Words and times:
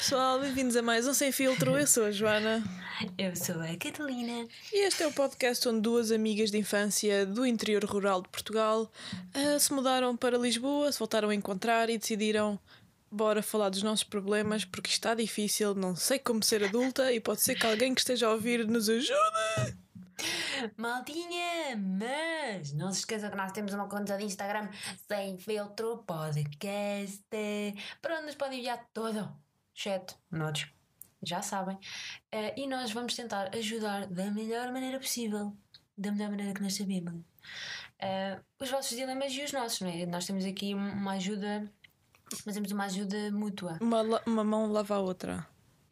pessoal? 0.00 0.40
Bem-vindos 0.40 0.74
a 0.76 0.80
mais 0.80 1.06
um 1.06 1.12
Sem 1.12 1.30
Filtro. 1.30 1.76
Eu 1.76 1.86
sou 1.86 2.06
a 2.06 2.10
Joana. 2.10 2.64
Eu 3.18 3.36
sou 3.36 3.60
a 3.60 3.76
Catalina. 3.76 4.48
E 4.72 4.86
este 4.86 5.02
é 5.02 5.06
o 5.06 5.12
podcast 5.12 5.68
onde 5.68 5.82
duas 5.82 6.10
amigas 6.10 6.50
de 6.50 6.56
infância 6.56 7.26
do 7.26 7.44
interior 7.44 7.84
rural 7.84 8.22
de 8.22 8.30
Portugal 8.30 8.90
uh, 9.36 9.60
se 9.60 9.70
mudaram 9.74 10.16
para 10.16 10.38
Lisboa, 10.38 10.90
se 10.90 10.98
voltaram 10.98 11.28
a 11.28 11.34
encontrar 11.34 11.90
e 11.90 11.98
decidiram 11.98 12.58
bora 13.10 13.42
falar 13.42 13.68
dos 13.68 13.82
nossos 13.82 14.02
problemas 14.02 14.64
porque 14.64 14.88
está 14.88 15.14
difícil, 15.14 15.74
não 15.74 15.94
sei 15.94 16.18
como 16.18 16.42
ser 16.42 16.64
adulta 16.64 17.12
e 17.12 17.20
pode 17.20 17.42
ser 17.42 17.54
que 17.56 17.66
alguém 17.66 17.94
que 17.94 18.00
esteja 18.00 18.26
a 18.26 18.32
ouvir 18.32 18.66
nos 18.66 18.88
ajude. 18.88 19.12
Maldinha, 20.78 21.76
mas 21.76 22.72
não 22.72 22.90
se 22.90 23.00
esqueça 23.00 23.28
que 23.28 23.36
nós 23.36 23.52
temos 23.52 23.74
uma 23.74 23.86
conta 23.86 24.16
de 24.16 24.24
Instagram 24.24 24.66
sem 25.06 25.36
filtro 25.36 25.98
podcast 26.06 27.22
para 28.00 28.16
onde 28.16 28.26
nos 28.26 28.34
podem 28.34 28.60
enviar 28.60 28.82
todo 28.94 29.30
chat, 29.80 30.14
notes, 30.30 30.68
já 31.22 31.40
sabem. 31.40 31.76
Uh, 31.76 32.52
e 32.54 32.66
nós 32.66 32.92
vamos 32.92 33.14
tentar 33.14 33.54
ajudar 33.54 34.06
da 34.06 34.30
melhor 34.30 34.70
maneira 34.72 34.98
possível, 34.98 35.56
da 35.96 36.12
melhor 36.12 36.30
maneira 36.30 36.52
que 36.52 36.62
nós 36.62 36.74
sabemos. 36.74 37.14
Uh, 37.14 38.42
os 38.58 38.70
vossos 38.70 38.96
dilemas 38.96 39.32
e 39.32 39.42
os 39.42 39.52
nossos, 39.52 39.80
não 39.80 39.88
é? 39.88 40.04
Nós 40.04 40.26
temos 40.26 40.44
aqui 40.44 40.74
uma 40.74 41.12
ajuda, 41.12 41.70
fazemos 42.44 42.70
uma 42.72 42.84
ajuda 42.84 43.30
mútua. 43.32 43.78
Uma, 43.80 44.02
uma 44.26 44.44
mão 44.44 44.70
lava 44.70 44.96
a 44.96 45.00
outra. 45.00 45.46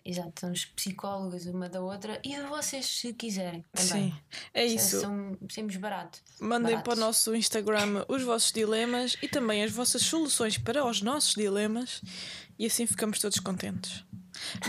Exato, 0.09 0.41
somos 0.41 0.64
psicólogas 0.64 1.45
uma 1.45 1.69
da 1.69 1.83
outra 1.83 2.19
e 2.25 2.34
de 2.34 2.42
vocês, 2.45 2.87
se 2.87 3.12
quiserem. 3.12 3.62
Também. 3.75 4.11
Sim, 4.11 4.14
é 4.55 4.64
isso. 4.64 5.03
São, 5.03 5.37
somos 5.51 5.77
barato. 5.77 6.20
Mandem 6.41 6.77
baratos. 6.77 6.83
para 6.83 6.97
o 6.97 7.06
nosso 7.06 7.34
Instagram 7.37 8.06
os 8.09 8.23
vossos 8.23 8.51
dilemas 8.51 9.19
e 9.20 9.29
também 9.29 9.62
as 9.62 9.70
vossas 9.70 10.01
soluções 10.01 10.56
para 10.56 10.83
os 10.83 11.03
nossos 11.03 11.34
dilemas 11.34 12.01
e 12.59 12.64
assim 12.64 12.86
ficamos 12.86 13.19
todos 13.19 13.39
contentes. 13.39 14.03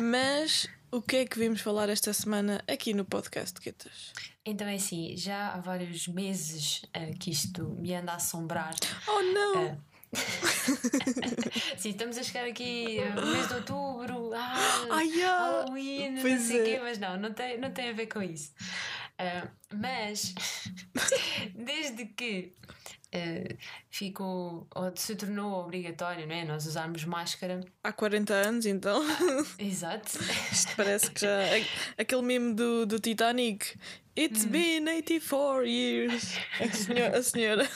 Mas 0.01 0.67
o 0.91 1.01
que 1.01 1.15
é 1.15 1.25
que 1.25 1.39
vimos 1.39 1.61
falar 1.61 1.87
esta 1.87 2.11
semana 2.11 2.61
aqui 2.67 2.93
no 2.93 3.05
podcast, 3.05 3.61
Quetas? 3.61 4.11
Então 4.45 4.67
é 4.67 4.75
assim, 4.75 5.15
já 5.15 5.53
há 5.53 5.61
vários 5.61 6.05
meses 6.09 6.81
uh, 6.87 7.17
que 7.17 7.31
isto 7.31 7.63
me 7.79 7.93
anda 7.93 8.11
a 8.11 8.15
assombrar. 8.15 8.75
Oh 9.07 9.21
não! 9.21 9.67
Uh, 9.67 9.77
Sim, 11.77 11.89
estamos 11.89 12.17
a 12.17 12.23
chegar 12.23 12.45
aqui 12.45 12.99
no 13.15 13.25
mês 13.27 13.47
de 13.47 13.53
outubro, 13.53 14.31
ah, 14.33 14.53
ah 14.91 15.01
yeah. 15.01 15.61
Halloween, 15.61 16.17
Pois 16.21 16.33
não 16.33 16.47
sei 16.47 16.59
o 16.59 16.61
é. 16.61 16.65
quê, 16.65 16.79
mas 16.81 16.99
não, 16.99 17.17
não 17.17 17.33
tem, 17.33 17.57
não 17.57 17.71
tem 17.71 17.89
a 17.89 17.93
ver 17.93 18.07
com 18.07 18.21
isso. 18.21 18.51
Uh, 19.19 19.49
mas 19.75 20.33
desde 21.53 22.05
que 22.05 22.53
uh, 23.13 23.57
ficou 23.89 24.67
ou 24.73 24.91
se 24.95 25.15
tornou 25.15 25.61
obrigatório, 25.61 26.25
não 26.25 26.35
é? 26.35 26.45
Nós 26.45 26.65
usarmos 26.65 27.03
máscara. 27.03 27.59
Há 27.83 27.91
40 27.91 28.33
anos, 28.33 28.65
então. 28.65 29.03
Exato. 29.57 30.17
Isto 30.51 30.75
parece 30.75 31.11
que 31.11 31.21
já. 31.21 31.39
Aquele 31.97 32.21
meme 32.21 32.53
do, 32.53 32.85
do 32.85 32.99
Titanic. 32.99 33.77
It's 34.17 34.45
been 34.45 34.87
84 34.87 35.65
years. 35.65 36.33
A 36.59 36.73
senhora. 36.73 37.17
A 37.17 37.23
senhora. 37.23 37.69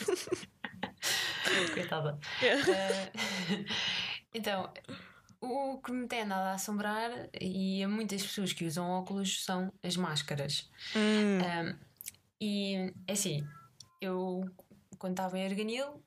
Coitada. 1.74 2.20
Uh, 2.42 3.66
então, 4.34 4.72
o 5.42 5.78
que 5.80 5.92
me 5.92 6.08
tem 6.08 6.22
andado 6.22 6.48
a 6.48 6.54
assombrar, 6.54 7.12
e 7.40 7.84
a 7.84 7.88
muitas 7.88 8.22
pessoas 8.24 8.54
que 8.54 8.66
usam 8.66 8.90
óculos, 8.90 9.44
são 9.44 9.72
as 9.84 9.98
máscaras. 9.98 10.70
Hum. 10.96 11.40
Um, 11.40 11.80
e 12.42 12.94
é 13.08 13.14
assim, 13.14 13.48
eu 14.02 14.44
quando 14.98 15.14
estava 15.14 15.38
em 15.38 15.46
Arganil 15.46 16.04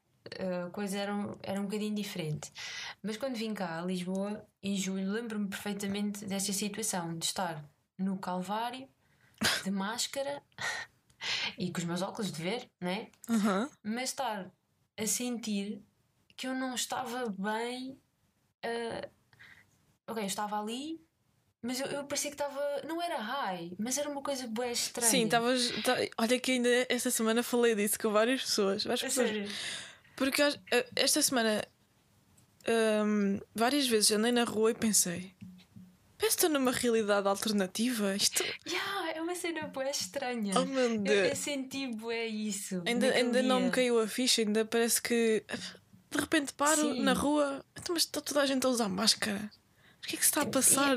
a 0.66 0.70
coisa 0.70 0.98
era 0.98 1.14
um, 1.14 1.36
era 1.42 1.60
um 1.60 1.64
bocadinho 1.64 1.94
diferente. 1.94 2.52
Mas 3.02 3.16
quando 3.16 3.36
vim 3.36 3.54
cá 3.54 3.80
a 3.80 3.84
Lisboa, 3.84 4.44
em 4.62 4.76
julho, 4.76 5.10
lembro-me 5.10 5.48
perfeitamente 5.48 6.24
desta 6.24 6.52
situação 6.52 7.16
de 7.16 7.24
estar 7.24 7.64
no 7.98 8.18
Calvário, 8.18 8.88
de 9.64 9.70
máscara 9.70 10.42
e 11.58 11.70
com 11.70 11.78
os 11.78 11.84
meus 11.84 12.02
óculos 12.02 12.32
de 12.32 12.42
ver, 12.42 12.68
né? 12.80 13.08
Aham. 13.28 13.70
mas 13.82 14.10
estar 14.10 14.50
a 14.96 15.06
sentir 15.06 15.82
que 16.36 16.46
eu 16.46 16.54
não 16.54 16.74
estava 16.74 17.28
bem. 17.38 17.98
ah, 18.62 19.08
ok, 20.08 20.22
eu 20.22 20.26
estava 20.26 20.60
ali, 20.60 21.00
mas 21.62 21.80
eu, 21.80 21.86
eu 21.86 22.04
parecia 22.04 22.30
que 22.30 22.34
estava. 22.34 22.60
Não 22.86 23.02
era 23.02 23.16
high, 23.16 23.72
mas 23.78 23.98
era 23.98 24.08
uma 24.08 24.22
coisa 24.22 24.46
boa 24.46 24.70
estranha. 24.70 25.10
Sim, 25.10 25.24
estavas. 25.24 25.70
tá- 25.82 25.96
olha 26.18 26.38
que 26.38 26.52
ainda 26.52 26.68
esta 26.88 27.10
semana 27.10 27.42
falei 27.42 27.74
disso 27.74 27.98
com 27.98 28.10
várias 28.10 28.42
pessoas. 28.42 28.84
Várias 28.84 29.02
pessoas. 29.02 29.28
sério. 29.28 29.50
Porque 30.14 30.42
eh, 30.42 30.86
esta 30.94 31.20
semana 31.20 31.66
hum, 33.04 33.40
várias 33.54 33.86
vezes 33.86 34.12
andei 34.12 34.32
na 34.32 34.44
rua 34.44 34.70
e 34.70 34.74
pensei. 34.74 35.34
Parece 36.18 36.36
estou 36.36 36.50
numa 36.50 36.70
realidade 36.70 37.28
alternativa. 37.28 38.16
Isto. 38.16 38.42
Yeah, 38.66 38.95
cena 39.36 39.66
boa 39.68 39.88
estranha. 39.90 40.52
Oh 40.58 40.64
meu 40.64 40.84
eu, 40.84 40.94
eu 40.96 41.02
Deus. 41.02 41.38
senti 41.38 41.86
bué 41.88 42.26
isso. 42.26 42.82
Ainda, 42.86 43.06
ainda 43.12 43.42
não 43.42 43.60
me 43.60 43.70
caiu 43.70 44.00
a 44.00 44.08
ficha, 44.08 44.42
ainda 44.42 44.64
parece 44.64 45.00
que. 45.00 45.44
De 46.10 46.18
repente 46.20 46.52
paro 46.54 46.80
Sim. 46.94 47.02
na 47.02 47.12
rua. 47.12 47.64
Então, 47.78 47.94
mas 47.94 48.02
está 48.04 48.20
toda 48.20 48.40
a 48.42 48.46
gente 48.46 48.64
a 48.66 48.70
usar 48.70 48.88
máscara. 48.88 49.50
O 50.02 50.06
que 50.06 50.16
é 50.16 50.18
que 50.18 50.24
se 50.24 50.30
está 50.30 50.42
a 50.42 50.46
passar? 50.46 50.96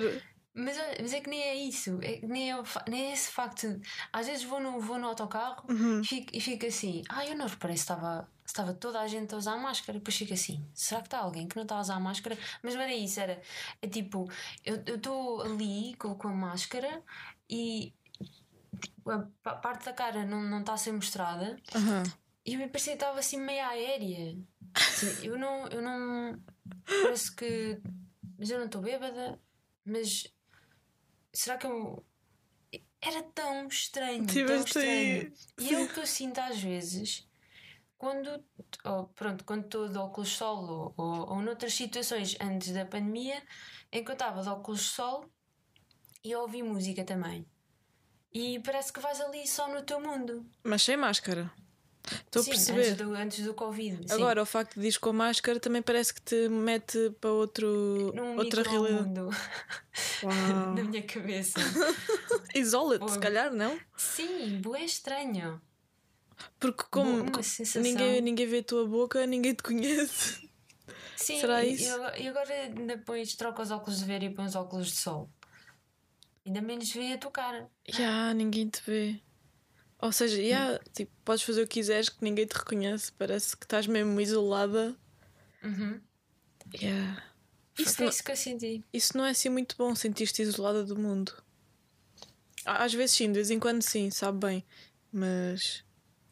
Mas, 0.53 0.77
olha, 0.77 0.97
mas 1.01 1.13
é 1.13 1.21
que 1.21 1.29
nem 1.29 1.41
é 1.41 1.55
isso, 1.55 1.99
é, 2.01 2.19
nem, 2.23 2.51
é 2.51 2.63
nem 2.87 3.05
é 3.09 3.13
esse 3.13 3.31
facto. 3.31 3.79
Às 4.11 4.27
vezes 4.27 4.43
vou 4.43 4.59
no, 4.59 4.79
vou 4.79 4.97
no 4.99 5.07
autocarro 5.07 5.63
Uhum. 5.69 6.01
e, 6.01 6.05
fico, 6.07 6.35
e 6.35 6.41
fico 6.41 6.65
assim, 6.65 7.03
ah, 7.09 7.25
eu 7.25 7.35
não 7.35 7.47
reparei 7.47 7.77
se 7.77 7.83
estava, 7.83 8.29
estava 8.45 8.73
toda 8.73 8.99
a 8.99 9.07
gente 9.07 9.33
a 9.33 9.37
usar 9.37 9.55
máscara. 9.57 9.97
E 9.97 9.99
depois 9.99 10.15
fico 10.17 10.33
assim, 10.33 10.63
será 10.73 11.01
que 11.01 11.07
está 11.07 11.19
alguém 11.19 11.47
que 11.47 11.55
não 11.55 11.63
está 11.63 11.75
a 11.77 11.81
usar 11.81 11.99
máscara? 11.99 12.37
Mas 12.61 12.75
não 12.75 12.81
era 12.81 12.93
isso, 12.93 13.19
era 13.19 13.41
é 13.81 13.87
tipo, 13.87 14.29
eu 14.65 14.81
eu 14.85 14.95
estou 14.95 15.41
ali 15.41 15.95
com, 15.95 16.13
com 16.15 16.27
a 16.27 16.33
máscara 16.33 17.01
e 17.49 17.93
a 19.07 19.19
pa- 19.43 19.55
parte 19.55 19.85
da 19.85 19.93
cara 19.93 20.25
não 20.25 20.41
não 20.41 20.59
está 20.61 20.73
a 20.73 20.77
ser 20.77 20.91
mostrada 20.91 21.57
Aham. 21.75 22.03
e 22.45 22.53
eu 22.53 22.59
me 22.59 22.67
parecia 22.67 22.93
que 22.93 22.97
estava 22.97 23.19
assim 23.19 23.39
meio 23.39 23.63
aérea. 23.65 24.37
Assim, 24.73 25.25
eu 25.25 25.37
não, 25.37 25.67
eu 25.67 25.81
não. 25.81 26.39
Parece 26.85 27.35
que. 27.35 27.79
Mas 28.37 28.49
eu 28.49 28.59
não 28.59 28.65
estou 28.67 28.81
bêbada, 28.81 29.39
mas. 29.85 30.31
Será 31.33 31.57
que 31.57 31.65
eu. 31.67 32.05
Era 33.01 33.23
tão 33.23 33.67
estranho. 33.67 34.25
tão 34.25 34.63
estranho. 34.63 35.33
E 35.57 35.73
é 35.73 35.79
o 35.79 35.87
que 35.87 35.99
eu 35.99 36.05
sinto 36.07 36.39
às 36.39 36.61
vezes 36.61 37.27
quando. 37.99 38.43
oh, 38.85 39.03
pronto, 39.07 39.43
quando 39.43 39.65
estou 39.65 39.89
de 39.89 39.97
óculos 39.97 40.29
sol 40.29 40.63
ou, 40.63 40.93
ou, 40.97 41.29
ou 41.33 41.41
noutras 41.41 41.73
situações 41.73 42.35
antes 42.39 42.71
da 42.71 42.85
pandemia, 42.85 43.43
em 43.91 44.03
que 44.03 44.09
eu 44.09 44.13
estava 44.13 44.41
de 44.41 44.49
óculos 44.49 44.79
de 44.81 44.87
sol 44.87 45.29
e 46.23 46.35
ouvi 46.35 46.63
música 46.63 47.03
também. 47.03 47.45
E 48.33 48.59
parece 48.59 48.93
que 48.93 48.99
vais 48.99 49.19
ali 49.21 49.47
só 49.47 49.67
no 49.67 49.81
teu 49.81 49.99
mundo. 49.99 50.45
Mas 50.63 50.83
sem 50.83 50.95
máscara. 50.95 51.51
Estou 52.25 52.41
a 52.41 52.43
Sim, 52.43 52.49
perceber. 52.51 52.79
Antes 52.81 52.95
do, 52.97 53.13
antes 53.13 53.45
do 53.45 53.53
Covid. 53.53 54.07
sim. 54.07 54.13
Agora, 54.13 54.41
o 54.41 54.45
facto 54.45 54.79
de 54.79 54.87
ir 54.87 54.97
com 54.99 55.13
máscara 55.13 55.59
também 55.59 55.81
parece 55.81 56.13
que 56.13 56.21
te 56.21 56.49
mete 56.49 57.11
para 57.21 57.31
outro, 57.31 58.11
num 58.15 58.37
outra 58.37 58.63
realidade. 58.63 59.03
mundo 59.07 59.29
Uau. 60.23 60.73
na 60.75 60.83
minha 60.83 61.03
cabeça. 61.03 61.59
Isola-te, 62.55 63.11
se 63.11 63.19
calhar, 63.19 63.51
não? 63.53 63.79
Sim, 63.97 64.59
bué 64.61 64.83
estranho. 64.83 65.61
Porque 66.59 66.83
como 66.89 67.25
ninguém, 67.75 68.21
ninguém 68.21 68.47
vê 68.47 68.59
a 68.59 68.63
tua 68.63 68.87
boca, 68.87 69.25
ninguém 69.27 69.53
te 69.53 69.61
conhece. 69.63 70.49
Sim, 71.15 71.41
Será 71.41 71.65
isso? 71.65 71.83
E 72.17 72.27
agora, 72.27 72.65
e 72.65 72.97
pões, 72.99 73.35
troca 73.35 73.61
os 73.61 73.71
óculos 73.71 73.99
de 73.99 74.05
ver 74.05 74.23
e 74.23 74.29
põe 74.29 74.45
os 74.45 74.55
óculos 74.55 74.87
de 74.87 74.95
sol. 74.95 75.29
Ainda 76.49 76.61
menos 76.63 76.91
vê 76.91 77.13
a 77.13 77.17
tua 77.19 77.29
cara. 77.29 77.69
Já, 77.87 78.33
ninguém 78.33 78.67
te 78.67 78.81
vê. 78.83 79.21
Ou 80.01 80.11
seja, 80.11 80.43
já, 80.43 80.79
tipo, 80.95 81.11
podes 81.23 81.43
fazer 81.43 81.61
o 81.61 81.67
que 81.67 81.75
quiseres 81.75 82.09
que 82.09 82.23
ninguém 82.23 82.47
te 82.47 82.53
reconhece. 82.53 83.11
Parece 83.11 83.55
que 83.55 83.65
estás 83.65 83.85
mesmo 83.85 84.19
isolada. 84.19 84.95
Uhum. 85.63 86.01
Yeah. 86.73 87.23
Isso 87.77 87.97
foi 87.97 88.05
não, 88.05 88.11
isso 88.11 88.23
que 88.23 88.31
eu 88.31 88.35
senti. 88.35 88.83
isso 88.91 89.15
não 89.15 89.25
é 89.25 89.29
assim 89.29 89.49
muito 89.49 89.75
bom, 89.77 89.93
sentir-te 89.93 90.41
isolada 90.41 90.83
do 90.83 90.97
mundo. 90.97 91.31
Às 92.65 92.95
vezes 92.95 93.15
sim, 93.15 93.27
de 93.27 93.33
vez 93.33 93.51
em 93.51 93.59
quando 93.59 93.83
sim, 93.83 94.09
sabe 94.09 94.47
bem. 94.47 94.65
Mas 95.11 95.85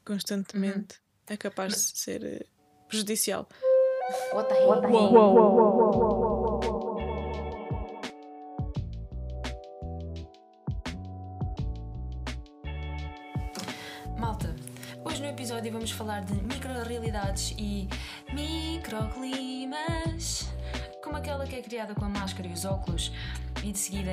constantemente 0.04 1.00
é 1.28 1.38
capaz 1.38 1.74
de 1.74 2.00
ser 2.00 2.24
eh, 2.24 2.46
prejudicial. 2.88 3.48
What 4.34 4.50
the 4.50 4.56
hell? 4.56 5.12
Malta, 5.12 6.07
episódio 15.58 15.74
vamos 15.74 15.92
falar 15.92 16.24
de 16.24 16.34
micro-realidades 16.34 17.56
e 17.58 17.90
microclimas, 18.32 20.48
como 21.04 21.18
aquela 21.18 21.48
que 21.48 21.56
é 21.56 21.64
criada 21.64 21.96
com 21.96 22.06
a 22.06 22.10
máscara 22.10 22.48
e 22.48 22.54
os 22.54 22.64
óculos, 22.64 23.12
e 23.64 23.72
de 23.72 23.78
seguida 23.78 24.12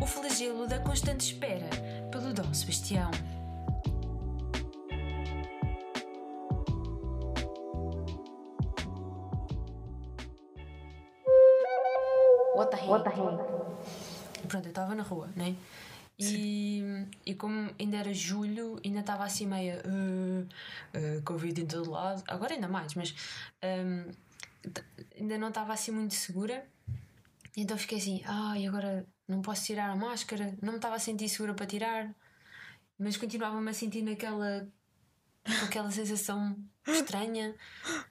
o 0.00 0.06
flagelo 0.06 0.66
da 0.66 0.80
constante 0.80 1.32
espera 1.32 1.68
pelo 2.10 2.34
Dom 2.34 2.52
Sebastião. 2.52 3.08
What 12.56 12.76
What 12.88 13.04
the 13.04 13.10
heck? 13.10 13.38
Pronto, 14.48 14.66
eu 14.66 14.70
estava 14.70 14.96
na 14.96 15.04
rua, 15.04 15.28
né? 15.36 15.54
E, 16.20 17.06
e 17.24 17.34
como 17.34 17.74
ainda 17.78 17.96
era 17.96 18.12
julho, 18.12 18.80
ainda 18.84 19.00
estava 19.00 19.24
assim 19.24 19.46
meio 19.46 19.76
uh, 19.78 20.42
uh, 20.96 21.22
Covid 21.22 21.60
em 21.60 21.66
todo 21.66 21.90
lado, 21.90 22.22
agora 22.26 22.54
ainda 22.54 22.68
mais, 22.68 22.94
mas 22.94 23.14
um, 23.62 24.10
ainda 25.18 25.38
não 25.38 25.48
estava 25.48 25.72
assim 25.72 25.90
muito 25.90 26.14
segura. 26.14 26.66
Então 27.56 27.76
fiquei 27.76 27.98
assim, 27.98 28.22
ah, 28.26 28.58
e 28.58 28.66
agora 28.66 29.06
não 29.26 29.42
posso 29.42 29.64
tirar 29.64 29.90
a 29.90 29.96
máscara, 29.96 30.56
não 30.62 30.72
me 30.72 30.78
estava 30.78 30.96
a 30.96 30.98
sentir 30.98 31.28
segura 31.28 31.54
para 31.54 31.66
tirar, 31.66 32.14
mas 32.98 33.16
continuava-me 33.16 33.70
a 33.70 33.74
sentir 33.74 34.02
naquela 34.02 34.68
aquela 35.64 35.90
sensação 35.90 36.56
estranha. 36.86 37.54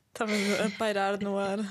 Estava 0.08 0.32
a 0.66 0.78
pairar 0.78 1.20
no 1.22 1.38
ar. 1.38 1.60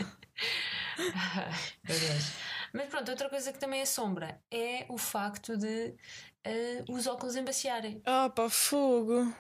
Mas 2.73 2.89
pronto, 2.89 3.11
outra 3.11 3.29
coisa 3.31 3.53
que 3.53 3.59
também 3.59 3.81
assombra 3.81 4.41
é 4.51 4.85
o 4.89 4.99
facto 4.99 5.57
de 5.57 5.95
uh, 6.47 6.93
os 6.93 7.07
óculos 7.07 7.37
embaciarem. 7.37 8.01
Ah, 8.05 8.31
pá, 8.31 8.49
fogo! 8.49 9.33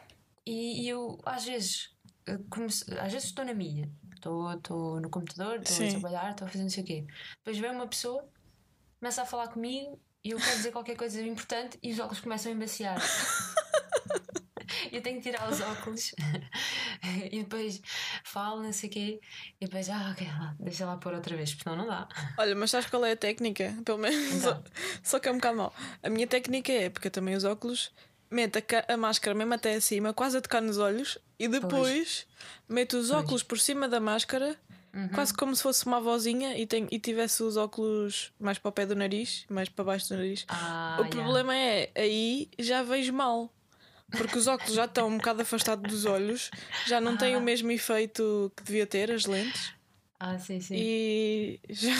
E, 0.47 0.83
e 0.83 0.89
eu, 0.89 1.19
às 1.25 1.45
vezes, 1.45 1.95
uh, 2.29 3.01
às 3.01 3.13
vezes 3.13 3.29
estou 3.29 3.45
na 3.45 3.55
minha, 3.55 3.91
estou 4.15 5.01
no 5.01 5.11
computador, 5.11 5.61
estou 5.63 5.87
a 5.87 5.91
trabalhar, 5.91 6.31
estou 6.31 6.47
a 6.47 6.51
fazer 6.51 6.63
não 6.63 6.71
sei 6.71 6.83
o 6.83 6.87
quê. 6.87 7.07
Depois 7.39 7.59
vem 7.59 7.71
uma 7.71 7.87
pessoa, 7.87 8.29
começa 8.99 9.23
a 9.23 9.27
falar 9.27 9.49
comigo 9.49 10.01
e 10.25 10.31
eu 10.31 10.39
quero 10.39 10.57
dizer 10.57 10.73
qualquer 10.73 10.97
coisa 10.97 11.23
importante 11.23 11.79
e 11.83 11.93
os 11.93 11.99
óculos 11.99 12.21
começam 12.21 12.51
a 12.51 12.55
embaciar. 12.55 12.99
eu 14.93 15.01
tenho 15.01 15.21
que 15.21 15.31
tirar 15.31 15.51
os 15.51 15.61
óculos 15.61 16.15
e 17.31 17.39
depois 17.43 17.81
falo, 18.25 18.63
não 18.63 18.73
sei 18.73 18.89
o 18.89 18.93
quê, 18.93 19.21
e 19.61 19.65
depois, 19.67 19.89
ah, 19.89 20.11
ok, 20.13 20.27
deixa 20.61 20.87
lá 20.87 20.97
pôr 20.97 21.15
outra 21.15 21.37
vez, 21.37 21.55
porque 21.55 21.69
senão 21.69 21.85
não 21.85 21.87
dá. 21.87 22.09
Olha, 22.39 22.55
mas 22.55 22.71
sabes 22.71 22.89
qual 22.89 23.05
é 23.05 23.13
a 23.13 23.17
técnica? 23.17 23.75
Pelo 23.85 23.99
menos, 23.99 24.35
então. 24.35 24.55
só, 24.55 24.63
só 25.03 25.19
que 25.19 25.29
é 25.29 25.33
um 25.33 25.37
bocado 25.37 25.57
mal. 25.57 25.75
A 26.03 26.11
minha 26.11 26.27
técnica 26.27 26.73
é, 26.73 26.91
porque 26.91 27.09
eu 27.09 27.13
também 27.13 27.35
os 27.35 27.45
óculos, 27.45 27.93
meto 28.31 28.59
a, 28.59 28.93
a, 28.93 28.97
máscara 28.97 29.35
mesmo 29.35 29.55
até 29.55 29.75
acima, 29.75 30.13
quase 30.13 30.37
a 30.37 30.41
tocar 30.41 30.61
nos 30.61 30.79
olhos, 30.79 31.19
e 31.39 31.49
depois 31.49 31.71
pois. 31.71 32.27
meto 32.69 32.99
os 32.99 33.09
pois. 33.09 33.23
óculos 33.23 33.43
por 33.43 33.59
cima 33.59 33.89
da 33.89 34.01
máscara. 34.01 34.57
Uhum. 34.91 35.11
Quase 35.11 35.35
como 35.35 35.55
se 35.55 35.63
fosse 35.63 35.85
uma 35.85 36.01
vozinha 36.01 36.57
e, 36.57 36.67
e 36.91 36.99
tivesse 36.99 37.43
os 37.43 37.59
óculos 37.59 38.33
mais 38.41 38.59
para 38.59 38.71
o 38.71 38.73
pé 38.73 38.87
do 38.87 38.97
nariz, 38.97 39.45
mais 39.49 39.69
para 39.69 39.85
baixo 39.85 40.09
do 40.09 40.17
nariz. 40.17 40.47
Ah, 40.49 40.97
o 40.99 41.11
problema 41.11 41.55
é, 41.55 41.91
aí 41.95 42.49
já 42.59 42.83
vejo 42.83 43.13
mal 43.13 43.53
porque 44.11 44.39
os 44.39 44.47
óculos 44.47 44.75
já 44.75 44.87
estão 44.87 45.09
um 45.09 45.19
bocado 45.19 45.43
afastados 45.43 45.91
dos 45.91 46.05
olhos, 46.05 46.51
já 46.87 47.01
não 47.01 47.15
ah. 47.15 47.17
têm 47.17 47.37
o 47.37 47.41
mesmo 47.41 47.71
efeito 47.71 48.53
que 48.57 48.63
devia 48.63 48.87
ter, 48.87 49.11
as 49.11 49.27
lentes. 49.27 49.73
Ah, 50.21 50.37
sim, 50.37 50.61
sim. 50.61 50.75
E 50.77 51.61
já... 51.69 51.93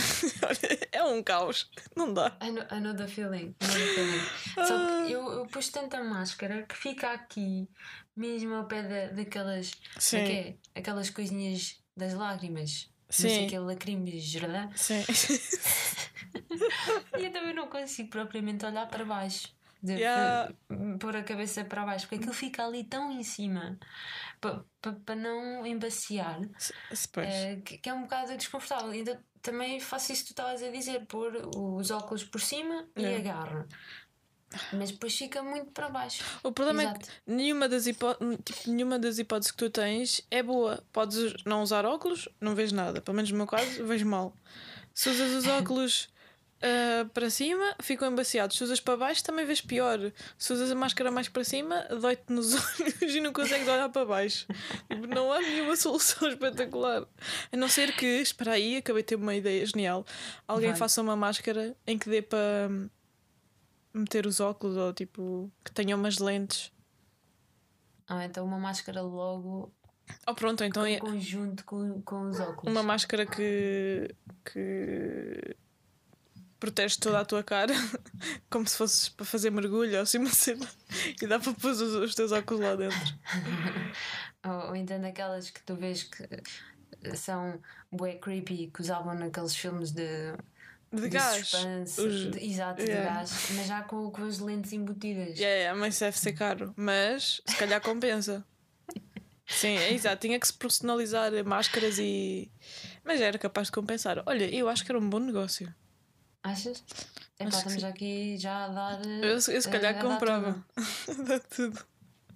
é 0.91 1.05
um 1.05 1.23
caos, 1.23 1.71
não 1.95 2.13
dá. 2.13 2.37
I 2.43 2.51
know, 2.51 2.65
I 2.73 2.81
know 2.81 2.93
the 2.95 3.07
feeling. 3.07 3.55
Know 3.61 3.71
the 3.71 3.95
feeling. 3.95 4.21
Só 4.55 4.65
que 4.65 4.73
ah. 4.73 5.07
eu, 5.09 5.33
eu 5.33 5.47
pus 5.47 5.69
tanta 5.69 6.03
máscara 6.03 6.63
que 6.63 6.77
fica 6.77 7.13
aqui, 7.13 7.69
mesmo 8.17 8.55
ao 8.55 8.67
pé 8.67 8.83
da, 8.83 9.07
daquelas. 9.15 9.71
É 9.97 10.01
sim. 10.01 10.17
É, 10.17 10.57
aquelas 10.75 11.11
coisinhas 11.11 11.79
das 11.97 12.15
lágrimas. 12.15 12.91
Sim. 13.09 13.47
Aquele 13.47 13.65
lacrimejardã. 13.65 14.69
Sim. 14.75 15.05
e 17.19 17.25
eu 17.25 17.33
também 17.33 17.55
não 17.55 17.69
consigo 17.69 18.11
propriamente 18.11 18.67
olhar 18.67 18.89
para 18.89 19.05
baixo 19.05 19.57
de 19.83 19.95
yeah. 19.95 20.53
pôr 20.99 21.17
a 21.17 21.23
cabeça 21.23 21.65
para 21.65 21.85
baixo, 21.85 22.07
porque 22.07 22.17
aquilo 22.17 22.35
fica 22.35 22.65
ali 22.65 22.85
tão 22.85 23.13
em 23.13 23.23
cima 23.23 23.79
para 24.41 24.65
pa, 24.83 24.93
pa 25.05 25.15
não 25.15 25.65
embaciar 25.67 26.41
é, 27.17 27.57
que, 27.57 27.79
que, 27.79 27.89
é 27.89 27.95
um 27.95 28.03
bocado 28.03 28.37
desconfortável. 28.37 28.91
Ainda 28.91 29.23
também 29.41 29.79
faço 29.81 30.13
isso 30.13 30.23
que 30.23 30.29
tu 30.29 30.33
estavas 30.33 30.63
a 30.63 30.71
dizer, 30.71 31.07
pôr 31.07 31.33
os 31.57 31.91
óculos 31.91 32.25
por 32.25 32.41
cima 32.41 32.87
yeah. 32.97 33.17
e 33.17 33.21
agarro. 33.21 33.67
Mas 34.73 34.91
depois 34.91 35.17
fica 35.17 35.43
muito 35.43 35.71
para 35.73 35.91
baixo. 35.91 36.25
O 36.43 36.51
problema 36.51 36.83
Exato. 36.83 37.01
é 37.01 37.03
que 37.05 37.11
nenhuma 37.27 37.69
das, 37.69 37.87
hipó 37.87 38.15
tipo, 38.43 38.71
nenhuma 38.71 38.99
das 38.99 39.19
hipóteses 39.19 39.51
que 39.51 39.59
tu 39.59 39.69
tens 39.69 40.27
é 40.31 40.43
boa. 40.43 40.83
Podes 40.91 41.35
não 41.45 41.63
usar 41.63 41.85
óculos, 41.85 42.29
não 42.41 42.55
vês 42.55 42.73
nada. 42.73 43.01
Pelo 43.03 43.15
menos 43.15 43.31
no 43.31 43.37
meu 43.37 43.47
caso, 43.47 43.85
vejo 43.85 44.07
mal. 44.07 44.35
Se 44.95 45.11
usas 45.11 45.33
os 45.33 45.47
óculos 45.61 46.09
uh, 46.63 47.09
para 47.11 47.31
cima, 47.31 47.75
ficam 47.81 48.11
embaciados. 48.11 48.57
Se 48.57 48.65
usas 48.65 48.81
para 48.81 48.97
baixo, 48.97 49.25
também 49.25 49.47
vês 49.47 49.61
pior. 49.61 49.99
Se 50.37 50.53
usas 50.53 50.71
a 50.71 50.75
máscara 50.75 51.11
mais 51.11 51.29
para 51.29 51.45
cima, 51.45 51.85
dói-te 52.01 52.33
nos 52.33 52.55
olhos 52.81 53.15
e 53.15 53.21
não 53.21 53.33
consegues 53.33 53.67
olhar 53.67 53.89
para 53.89 54.05
baixo. 54.05 54.47
Não 55.09 55.33
há 55.33 55.41
nenhuma 55.41 55.77
solução 55.77 56.29
espetacular. 56.31 57.07
A 57.53 57.57
não 57.57 57.69
ser 57.69 57.95
que, 57.95 58.07
espera 58.07 58.53
aí, 58.53 58.77
acabei 58.77 59.03
de 59.03 59.09
ter 59.09 59.17
uma 59.17 59.35
ideia 59.35 59.65
genial. 59.65 60.05
Alguém 60.47 60.71
Vai. 60.71 60.79
faça 60.79 61.01
uma 61.01 61.17
máscara 61.17 61.77
em 61.87 61.99
que 61.99 62.09
dê 62.09 62.23
para 62.23 62.69
meter 63.93 64.27
os 64.27 64.39
óculos 64.39 64.77
ou 64.77 64.93
tipo 64.93 65.51
que 65.65 65.73
tenha 65.73 65.97
umas 65.97 66.19
lentes. 66.19 66.73
Ah, 68.07 68.25
então 68.25 68.45
uma 68.45 68.59
máscara 68.59 69.03
logo 69.03 69.73
Oh, 70.27 70.35
pronto, 70.35 70.65
então 70.65 70.87
em 70.87 70.97
é... 70.97 70.99
conjunto 70.99 71.65
com, 71.65 72.01
com 72.03 72.29
os 72.29 72.41
óculos. 72.41 72.73
Uma 72.73 72.83
máscara 72.83 73.27
que, 73.27 74.15
que 74.45 75.57
proteges 76.59 76.97
toda 76.97 77.21
a 77.21 77.25
tua 77.25 77.43
cara, 77.43 77.73
como 78.51 78.67
se 78.67 78.77
fosses 78.77 79.09
para 79.09 79.25
fazer 79.25 79.51
mergulho 79.51 79.97
ou 79.97 80.03
assim 80.03 80.25
cena, 80.27 80.69
e 81.21 81.27
dá 81.27 81.39
para 81.39 81.53
pôr 81.55 81.71
os, 81.71 81.81
os 81.81 82.15
teus 82.15 82.33
óculos 82.33 82.63
lá 82.63 82.75
dentro. 82.75 83.15
ou, 84.45 84.69
ou 84.69 84.77
então 84.77 85.01
daquelas 85.01 85.51
que 85.51 85.63
tu 85.63 85.77
vês 85.77 86.03
que 86.03 86.29
são 87.15 87.61
bué 87.91 88.15
creepy, 88.15 88.71
que 88.73 88.81
usavam 88.81 89.15
naqueles 89.15 89.55
filmes 89.55 89.93
de. 89.93 90.33
De, 90.91 91.03
de 91.03 91.09
gás. 91.11 91.53
Os... 91.99 92.31
De, 92.31 92.45
exato, 92.47 92.81
yeah. 92.81 93.11
de 93.11 93.15
gás, 93.15 93.49
mas 93.55 93.67
já 93.67 93.83
com, 93.83 94.11
com 94.11 94.25
as 94.25 94.39
lentes 94.39 94.73
embutidas. 94.73 95.39
Yeah, 95.39 95.57
yeah, 95.57 95.79
mas 95.79 95.99
deve 95.99 96.19
ser 96.19 96.33
caro, 96.33 96.73
mas 96.77 97.43
se 97.47 97.57
calhar 97.57 97.81
compensa. 97.83 98.43
Sim, 99.47 99.77
é 99.77 99.93
exato. 99.93 100.21
Tinha 100.21 100.39
que 100.39 100.47
se 100.47 100.53
personalizar 100.53 101.33
máscaras 101.45 101.99
e. 101.99 102.51
Mas 103.05 103.21
era 103.21 103.39
capaz 103.39 103.69
de 103.69 103.73
compensar. 103.73 104.23
Olha, 104.27 104.45
eu 104.55 104.69
acho 104.69 104.85
que 104.85 104.91
era 104.93 104.99
um 104.99 105.09
bom 105.09 105.19
negócio. 105.19 105.73
Achas? 106.49 106.83
Epá, 107.39 107.51
estamos 107.51 107.85
aqui 107.85 108.37
já 108.39 108.65
a 108.65 108.69
dar. 108.69 109.07
Eu, 109.07 109.35
eu 109.35 109.41
se 109.41 109.69
calhar 109.69 110.01
comprava. 110.01 110.65
Dá 111.27 111.39
tudo. 111.41 111.85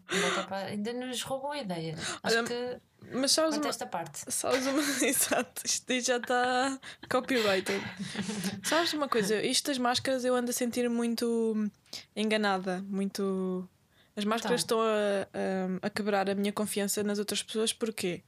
Ainda 0.69 0.93
nos 0.93 1.23
roubou 1.23 1.53
a 1.53 1.59
ideia. 1.59 1.97
Acho 2.23 2.39
Olha, 2.39 2.45
que. 2.45 2.79
Mas 3.11 3.33
sabes 3.33 3.57
uma, 3.57 3.69
esta 3.69 3.87
parte. 3.87 4.21
Sabes 4.31 4.67
uma. 4.67 4.83
Exato, 5.05 5.63
isto 5.65 6.01
já 6.01 6.19
está 6.19 6.79
copyrighted. 7.11 7.83
sabes 8.63 8.93
uma 8.93 9.09
coisa? 9.09 9.43
Isto 9.43 9.69
das 9.69 9.79
máscaras 9.79 10.25
eu 10.25 10.35
ando 10.35 10.51
a 10.51 10.53
sentir 10.53 10.89
muito 10.91 11.71
enganada. 12.15 12.85
Muito. 12.87 13.67
As 14.15 14.27
máscaras 14.27 14.63
então. 14.63 14.79
estão 14.79 15.79
a, 15.81 15.83
a, 15.83 15.87
a, 15.87 15.91
quebrar 15.91 16.29
a 16.29 16.35
minha 16.35 16.53
confiança 16.53 17.03
nas 17.03 17.19
outras 17.19 17.43
pessoas. 17.43 17.73
Porquê? 17.73 18.23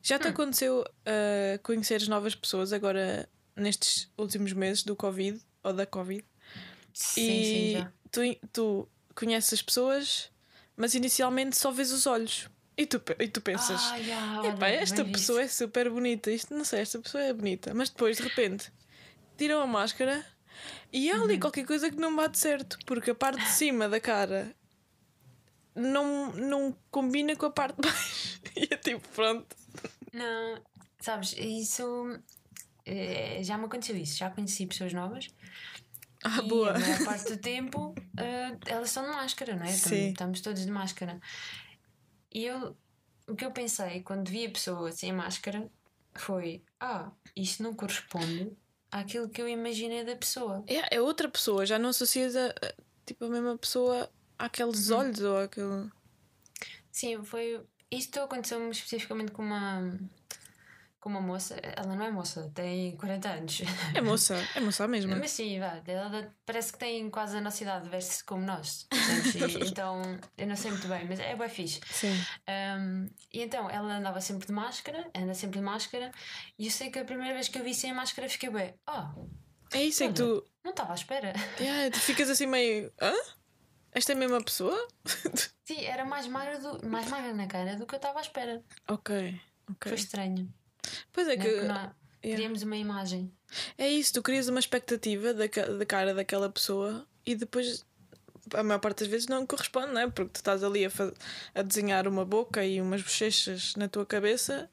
Já 0.00 0.16
te 0.16 0.28
hum. 0.28 0.30
aconteceu 0.30 0.80
uh, 0.80 1.58
conheceres 1.62 2.06
novas 2.06 2.36
pessoas 2.36 2.72
agora 2.72 3.28
nestes 3.56 4.10
últimos 4.16 4.52
meses 4.52 4.82
do 4.82 4.96
Covid 4.96 5.40
ou 5.62 5.72
da 5.72 5.86
Covid. 5.86 6.24
Sim, 6.92 7.20
e 7.20 7.44
sim, 7.44 7.72
já. 7.72 7.92
Tu, 8.10 8.48
tu 8.52 8.88
conheces 9.14 9.54
as 9.54 9.62
pessoas, 9.62 10.30
mas 10.76 10.94
inicialmente 10.94 11.56
só 11.56 11.70
vês 11.70 11.92
os 11.92 12.06
olhos. 12.06 12.48
E 12.76 12.86
tu, 12.86 13.00
e 13.20 13.28
tu 13.28 13.40
pensas, 13.40 13.80
ah, 13.84 13.96
yeah, 13.96 14.48
Epá, 14.48 14.68
esta 14.68 15.04
pessoa 15.04 15.42
é 15.42 15.46
super 15.46 15.88
bonita, 15.88 16.28
isto 16.30 16.52
não 16.52 16.64
sei, 16.64 16.80
esta 16.80 16.98
pessoa 16.98 17.22
é 17.22 17.32
bonita, 17.32 17.72
mas 17.72 17.88
depois 17.88 18.16
de 18.16 18.24
repente 18.24 18.72
tiram 19.36 19.60
a 19.60 19.66
máscara 19.66 20.26
e 20.92 21.08
há 21.08 21.20
ali 21.20 21.34
uhum. 21.34 21.40
qualquer 21.40 21.64
coisa 21.64 21.88
que 21.88 21.96
não 21.96 22.16
bate 22.16 22.36
certo, 22.36 22.76
porque 22.84 23.12
a 23.12 23.14
parte 23.14 23.40
de 23.40 23.50
cima 23.50 23.88
da 23.88 24.00
cara 24.00 24.52
não, 25.74 26.32
não 26.32 26.76
combina 26.90 27.36
com 27.36 27.46
a 27.46 27.50
parte 27.50 27.76
de 27.80 27.88
baixo. 27.88 28.40
e 28.56 28.68
é 28.70 28.76
tipo, 28.76 29.06
pronto. 29.10 29.56
Não, 30.12 30.60
sabes, 31.00 31.34
isso 31.38 32.18
eh, 32.86 33.42
já 33.42 33.56
me 33.56 33.64
aconteceu 33.64 33.96
isso, 33.96 34.18
já 34.18 34.30
conheci 34.30 34.66
pessoas 34.66 34.92
novas. 34.92 35.28
Ah, 36.22 36.40
e 36.42 36.48
boa. 36.48 36.70
a 36.70 36.78
maior 36.78 37.04
parte 37.04 37.30
do 37.30 37.36
tempo 37.36 37.90
uh, 37.90 38.58
elas 38.66 38.88
estão 38.88 39.04
de 39.04 39.10
máscara, 39.10 39.56
não 39.56 39.64
é? 39.64 39.72
Sim. 39.72 40.08
Estamos 40.10 40.40
todos 40.40 40.64
de 40.64 40.70
máscara. 40.70 41.20
E 42.32 42.44
eu, 42.44 42.76
o 43.28 43.34
que 43.34 43.44
eu 43.44 43.50
pensei 43.52 44.02
quando 44.02 44.28
vi 44.28 44.46
a 44.46 44.50
pessoa 44.50 44.90
sem 44.90 45.12
máscara 45.12 45.70
foi: 46.14 46.62
ah, 46.80 47.10
isto 47.36 47.62
não 47.62 47.74
corresponde 47.74 48.52
àquilo 48.90 49.28
que 49.28 49.40
eu 49.40 49.48
imaginei 49.48 50.04
da 50.04 50.16
pessoa. 50.16 50.64
É, 50.66 50.96
é 50.96 51.00
outra 51.00 51.28
pessoa, 51.28 51.66
já 51.66 51.78
não 51.78 51.90
associas 51.90 52.34
a, 52.36 52.48
a 52.48 52.74
tipo 53.04 53.26
a 53.26 53.28
mesma 53.28 53.58
pessoa 53.58 54.10
àqueles 54.38 54.90
uhum. 54.90 54.98
olhos 54.98 55.20
ou 55.20 55.38
aquele. 55.38 55.90
Sim, 56.90 57.22
foi. 57.22 57.60
Isto 57.90 58.20
aconteceu-me 58.20 58.70
especificamente 58.70 59.30
com 59.30 59.42
uma 59.42 59.96
com 61.04 61.10
uma 61.10 61.20
moça, 61.20 61.54
ela 61.62 61.94
não 61.94 62.02
é 62.02 62.10
moça, 62.10 62.50
tem 62.54 62.96
40 62.96 63.28
anos. 63.28 63.60
É 63.94 64.00
moça, 64.00 64.34
é 64.54 64.60
moça 64.60 64.88
mesmo. 64.88 65.14
Mas 65.14 65.32
sim, 65.32 65.60
vá, 65.60 65.78
ela 65.86 66.34
parece 66.46 66.72
que 66.72 66.78
tem 66.78 67.10
quase 67.10 67.36
a 67.36 67.42
nossa 67.42 67.62
idade, 67.62 67.90
veste-se 67.90 68.24
como 68.24 68.42
nós. 68.42 68.88
E, 69.34 69.68
então, 69.68 70.00
eu 70.38 70.46
não 70.46 70.56
sei 70.56 70.70
muito 70.70 70.88
bem, 70.88 71.06
mas 71.06 71.20
é 71.20 71.36
bem 71.36 71.48
fixe. 71.50 71.82
Sim. 71.90 72.18
Um, 72.48 73.06
e 73.30 73.42
então, 73.42 73.68
ela 73.68 73.98
andava 73.98 74.18
sempre 74.22 74.46
de 74.46 74.52
máscara, 74.54 75.06
anda 75.14 75.34
sempre 75.34 75.58
de 75.58 75.64
máscara, 75.66 76.10
e 76.58 76.64
eu 76.64 76.70
sei 76.70 76.90
que 76.90 76.98
a 76.98 77.04
primeira 77.04 77.34
vez 77.34 77.48
que 77.48 77.58
eu 77.58 77.62
vi 77.62 77.74
sem 77.74 77.92
máscara 77.92 78.26
fiquei 78.26 78.48
bem, 78.48 78.74
oh, 78.88 79.26
É 79.76 79.82
isso, 79.82 80.04
é 80.04 80.08
que 80.08 80.14
tu, 80.14 80.42
Não 80.64 80.70
estava 80.70 80.92
à 80.92 80.94
espera. 80.94 81.34
yeah, 81.60 81.90
tu 81.90 82.00
ficas 82.00 82.30
assim 82.30 82.46
meio. 82.46 82.90
Hã? 82.98 83.12
Esta 83.92 84.12
é 84.12 84.14
a 84.14 84.18
mesma 84.18 84.42
pessoa? 84.42 84.88
Sim, 85.68 85.84
era 85.84 86.06
mais 86.06 86.26
magra, 86.26 86.58
do, 86.58 86.88
mais 86.88 87.06
magra 87.10 87.34
na 87.34 87.46
cara 87.46 87.76
do 87.76 87.84
que 87.86 87.94
eu 87.94 87.98
estava 87.98 88.20
à 88.20 88.22
espera. 88.22 88.62
ok, 88.88 89.38
ok. 89.68 89.92
Foi 89.92 89.98
estranho. 89.98 90.50
Pois 91.14 91.28
é 91.28 91.36
que. 91.38 91.46
é? 91.46 91.52
Porque 91.52 91.66
nós 91.68 91.90
Queríamos 92.20 92.62
uma 92.62 92.76
imagem. 92.76 93.30
É 93.76 93.86
isso, 93.86 94.14
tu 94.14 94.22
crias 94.22 94.48
uma 94.48 94.58
expectativa 94.58 95.34
da, 95.34 95.44
da 95.46 95.86
cara 95.86 96.14
daquela 96.14 96.48
pessoa 96.48 97.06
e 97.24 97.34
depois 97.34 97.84
a 98.54 98.62
maior 98.62 98.78
parte 98.80 99.00
das 99.00 99.08
vezes 99.08 99.28
não 99.28 99.46
corresponde, 99.46 99.92
não 99.92 100.00
é? 100.00 100.10
Porque 100.10 100.32
tu 100.32 100.36
estás 100.36 100.64
ali 100.64 100.86
a, 100.86 100.90
a 101.54 101.62
desenhar 101.62 102.08
uma 102.08 102.24
boca 102.24 102.64
e 102.64 102.80
umas 102.80 103.02
bochechas 103.02 103.76
na 103.76 103.88
tua 103.88 104.06
cabeça 104.06 104.70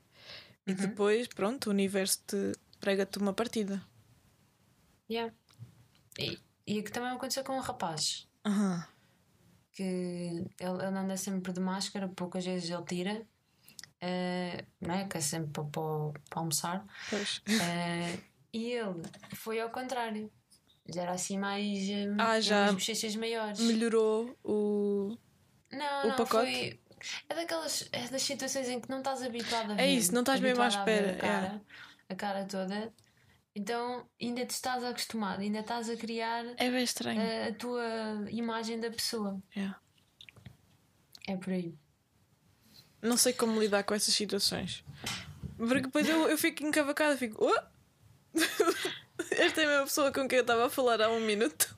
e 0.65 0.73
depois, 0.73 1.27
pronto, 1.27 1.67
o 1.67 1.69
universo 1.71 2.19
te 2.25 2.53
prega-te 2.79 3.17
uma 3.19 3.33
partida. 3.33 3.81
Yeah. 5.09 5.33
E, 6.17 6.39
e 6.65 6.79
aqui 6.79 6.91
também 6.91 7.11
aconteceu 7.11 7.43
com 7.43 7.57
um 7.57 7.59
rapaz 7.59 8.29
Aham. 8.45 8.85
que 9.73 9.83
ele, 9.83 10.49
ele 10.59 10.97
anda 10.97 11.17
sempre 11.17 11.51
de 11.51 11.59
máscara, 11.59 12.07
poucas 12.07 12.45
vezes 12.45 12.69
ele 12.69 12.83
tira, 12.85 13.27
eh, 14.01 14.65
não 14.81 14.95
é? 14.95 15.07
Que 15.07 15.17
é 15.17 15.21
sempre 15.21 15.51
para, 15.51 15.63
para, 15.65 16.19
para 16.29 16.39
almoçar. 16.39 16.85
Eh, 17.47 18.17
e 18.53 18.71
ele 18.71 19.01
foi 19.35 19.59
ao 19.61 19.69
contrário. 19.69 20.31
Já 20.93 21.03
era 21.03 21.11
assim 21.13 21.37
mais. 21.37 21.89
eh, 21.89 22.07
Ah, 22.19 22.39
já 22.39 22.63
umas 22.63 22.73
bochechas 22.73 23.15
maiores. 23.15 23.59
Melhorou 23.59 24.37
o. 24.43 25.17
Não, 25.71 26.03
o 26.03 26.07
não, 26.09 26.15
pacote? 26.15 26.51
foi. 26.51 26.79
É 27.29 27.33
daquelas 27.35 27.89
é 27.91 28.07
das 28.09 28.21
situações 28.21 28.67
em 28.69 28.79
que 28.79 28.89
não 28.89 28.99
estás 28.99 29.21
habituado 29.23 29.71
a 29.71 29.75
ver. 29.75 29.81
É 29.81 29.87
isso, 29.87 30.13
não 30.13 30.21
estás 30.21 30.39
mesmo 30.39 30.61
à 30.61 30.65
habituado 30.67 30.89
a 30.89 30.91
espera, 30.93 31.15
A 31.15 31.19
cara, 31.19 31.61
a 32.09 32.15
cara 32.15 32.45
toda. 32.45 32.93
Então 33.55 34.07
ainda 34.21 34.45
te 34.45 34.51
estás 34.51 34.83
acostumado, 34.83 35.41
ainda 35.41 35.59
estás 35.59 35.89
a 35.89 35.95
criar 35.97 36.45
É 36.57 36.69
bem 36.69 36.83
estranho. 36.83 37.19
a, 37.19 37.47
a 37.47 37.53
tua 37.53 37.83
imagem 38.29 38.79
da 38.79 38.89
pessoa. 38.91 39.41
Yeah. 39.55 39.79
É 41.27 41.35
por 41.37 41.53
aí. 41.53 41.75
Não 43.01 43.17
sei 43.17 43.33
como 43.33 43.59
lidar 43.59 43.83
com 43.83 43.93
essas 43.93 44.13
situações. 44.13 44.83
Porque 45.57 45.81
depois 45.81 46.07
eu, 46.07 46.27
eu 46.29 46.37
fico 46.37 46.63
encavacada, 46.63 47.17
fico. 47.17 47.43
"Oh!" 47.45 47.61
Esta 49.31 49.61
é 49.61 49.65
a 49.65 49.67
mesma 49.69 49.83
pessoa 49.85 50.11
com 50.11 50.27
quem 50.27 50.37
eu 50.37 50.41
estava 50.41 50.65
a 50.65 50.69
falar 50.69 51.01
há 51.01 51.09
um 51.09 51.19
minuto. 51.21 51.75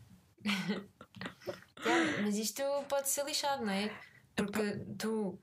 Yeah, 1.85 2.21
mas 2.23 2.37
isto 2.37 2.61
pode 2.87 3.09
ser 3.09 3.25
lixado, 3.25 3.65
não 3.65 3.71
é? 3.73 3.91
Porque 4.35 4.79
tu. 4.97 5.37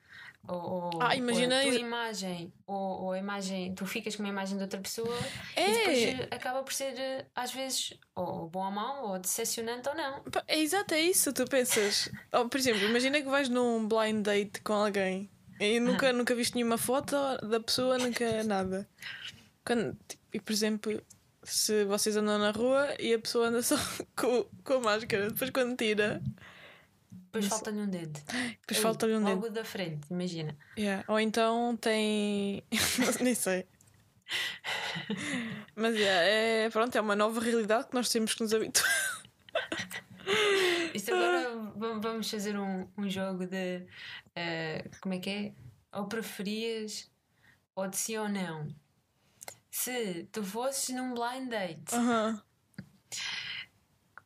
Ou, 0.48 0.56
ou- 0.94 1.02
Ah, 1.02 1.14
imagina 1.14 1.54
ou 1.56 1.60
a 1.60 1.64
tua 1.64 1.74
imagem, 1.80 2.52
ou, 2.66 3.02
ou 3.02 3.12
a 3.12 3.18
imagem, 3.18 3.74
tu 3.74 3.84
ficas 3.84 4.16
com 4.16 4.22
uma 4.22 4.30
imagem 4.30 4.56
de 4.56 4.62
outra 4.62 4.80
pessoa 4.80 5.14
É. 5.54 5.68
e 5.68 5.72
depois 5.74 5.98
eh, 5.98 6.28
acaba 6.34 6.62
por 6.62 6.72
ser, 6.72 6.98
eh, 6.98 7.26
às 7.36 7.52
vezes, 7.52 7.92
ou 8.16 8.48
bom 8.48 8.64
ou 8.64 8.70
mau, 8.70 9.08
ou 9.10 9.18
decepcionante 9.18 9.86
ou 9.90 9.94
não. 9.94 10.24
É 10.48 10.58
exato, 10.58 10.94
é 10.94 11.00
isso. 11.02 11.30
Tu 11.34 11.44
pensas. 11.44 12.08
Oh, 12.32 12.48
por 12.48 12.56
exemplo, 12.58 12.82
imagina 12.88 13.20
que 13.20 13.28
vais 13.28 13.50
num 13.50 13.86
blind 13.86 14.24
date 14.24 14.62
com 14.62 14.72
alguém 14.72 15.30
e 15.60 15.78
nunca, 15.80 16.12
nunca 16.12 16.34
viste 16.34 16.54
nenhuma 16.54 16.78
foto 16.78 17.14
da 17.46 17.60
pessoa, 17.60 17.98
nunca 17.98 18.42
nada. 18.44 18.88
Quando, 19.64 19.96
tipo, 20.08 20.22
e 20.32 20.40
por 20.40 20.52
exemplo, 20.52 21.02
se 21.42 21.84
vocês 21.84 22.16
andam 22.16 22.38
na 22.38 22.50
rua 22.50 22.88
e 22.98 23.12
a 23.14 23.18
pessoa 23.18 23.48
anda 23.48 23.62
só 23.62 23.76
com, 24.16 24.44
com 24.64 24.74
a 24.74 24.80
máscara, 24.80 25.30
depois 25.30 25.50
quando 25.50 25.76
tira, 25.76 26.22
Depois 27.10 27.46
falta-lhe 27.46 27.78
um 27.80 27.88
dedo. 27.88 28.18
depois 28.60 28.78
falta-lhe 28.80 29.14
um 29.16 29.22
logo 29.22 29.42
dedo. 29.42 29.54
da 29.54 29.64
frente, 29.64 30.06
imagina. 30.10 30.56
Yeah. 30.78 31.04
Ou 31.08 31.20
então 31.20 31.76
tem. 31.76 32.62
Nem 33.20 33.34
sei. 33.34 33.66
Mas 35.74 35.94
yeah, 35.96 36.22
é, 36.22 36.70
pronto, 36.70 36.96
é 36.96 37.00
uma 37.00 37.16
nova 37.16 37.40
realidade 37.40 37.88
que 37.88 37.94
nós 37.94 38.08
temos 38.08 38.34
que 38.34 38.42
nos 38.42 38.54
habituar. 38.54 38.88
Isto 40.94 41.14
agora 41.14 41.56
va- 41.76 41.98
vamos 41.98 42.30
fazer 42.30 42.58
um, 42.58 42.88
um 42.96 43.08
jogo 43.08 43.46
de 43.46 43.86
eh, 44.34 44.88
como 45.00 45.14
é 45.14 45.18
que 45.18 45.30
é? 45.30 45.54
Ou 45.98 46.06
preferias 46.06 47.10
ou 47.74 47.86
de 47.88 47.96
sim 47.96 48.16
ou 48.16 48.28
não. 48.28 48.68
Se 49.70 50.28
tu 50.32 50.42
fosses 50.42 50.94
num 50.94 51.14
blind 51.14 51.48
date 51.48 51.94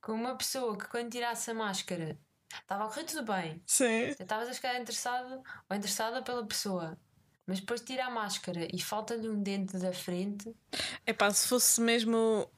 com 0.00 0.12
uma 0.12 0.36
pessoa 0.36 0.76
que 0.76 0.86
quando 0.88 1.10
tirasse 1.10 1.50
a 1.50 1.54
máscara 1.54 2.18
estava 2.62 2.84
a 2.84 2.88
correr 2.88 3.04
tudo 3.04 3.24
bem, 3.24 3.62
Sim. 3.66 4.08
estavas 4.08 4.48
a 4.48 4.54
ficar 4.54 4.78
interessado 4.80 5.42
ou 5.68 5.76
interessada 5.76 6.22
pela 6.22 6.44
pessoa, 6.46 6.98
mas 7.46 7.60
depois 7.60 7.80
tira 7.80 8.06
a 8.06 8.10
máscara 8.10 8.68
e 8.72 8.80
falta-lhe 8.80 9.28
um 9.28 9.42
dente 9.42 9.76
da 9.78 9.92
frente, 9.92 10.54
É 11.06 11.12
pá, 11.12 11.30
se 11.30 11.48
fosse 11.48 11.80
mesmo. 11.80 12.48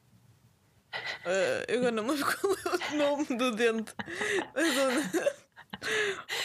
Eh, 1.25 1.65
eu 1.69 1.79
agora 1.79 1.93
não 1.93 2.05
me 2.05 2.11
lembro 2.13 2.27
qual 2.41 2.53
é 2.55 2.95
o 2.95 2.97
nome 2.97 3.25
do 3.37 3.51
dente. 3.55 3.93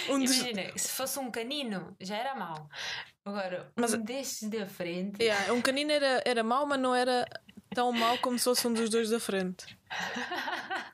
um 0.10 0.20
imagina, 0.22 0.77
se 0.77 0.89
fosse 0.89 1.20
um 1.20 1.31
canino 1.31 1.96
já 2.00 2.17
era 2.17 2.36
mau. 2.36 2.70
Agora, 3.25 3.72
Mas- 3.75 3.93
um 3.93 4.01
destes 4.03 4.50
da 4.50 4.65
frente. 4.65 5.22
Yeah, 5.22 5.53
um 5.53 5.62
canino 5.62 5.91
era, 5.91 6.22
era 6.25 6.43
mau, 6.43 6.65
mas 6.65 6.79
não 6.79 6.93
era 6.96 7.25
tão 7.74 7.91
mau 7.91 8.17
como 8.17 8.38
se 8.38 8.46
fosse 8.46 8.67
um 8.67 8.74
dos 8.74 8.89
dois 8.89 9.10
da 9.10 9.20
frente. 9.20 9.65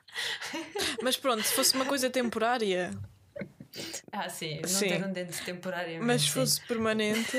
Mas 1.02 1.16
pronto, 1.16 1.42
se 1.44 1.52
fosse 1.54 1.74
uma 1.74 1.84
coisa 1.84 2.10
temporária, 2.10 2.90
Ah, 4.10 4.28
sim, 4.28 4.60
não 4.60 4.68
Sim. 4.68 4.88
ter 4.88 5.04
um 5.06 5.12
dente 5.12 5.40
temporariamente. 5.44 6.04
mas 6.04 6.22
se 6.22 6.30
fosse 6.32 6.60
permanente, 6.66 7.36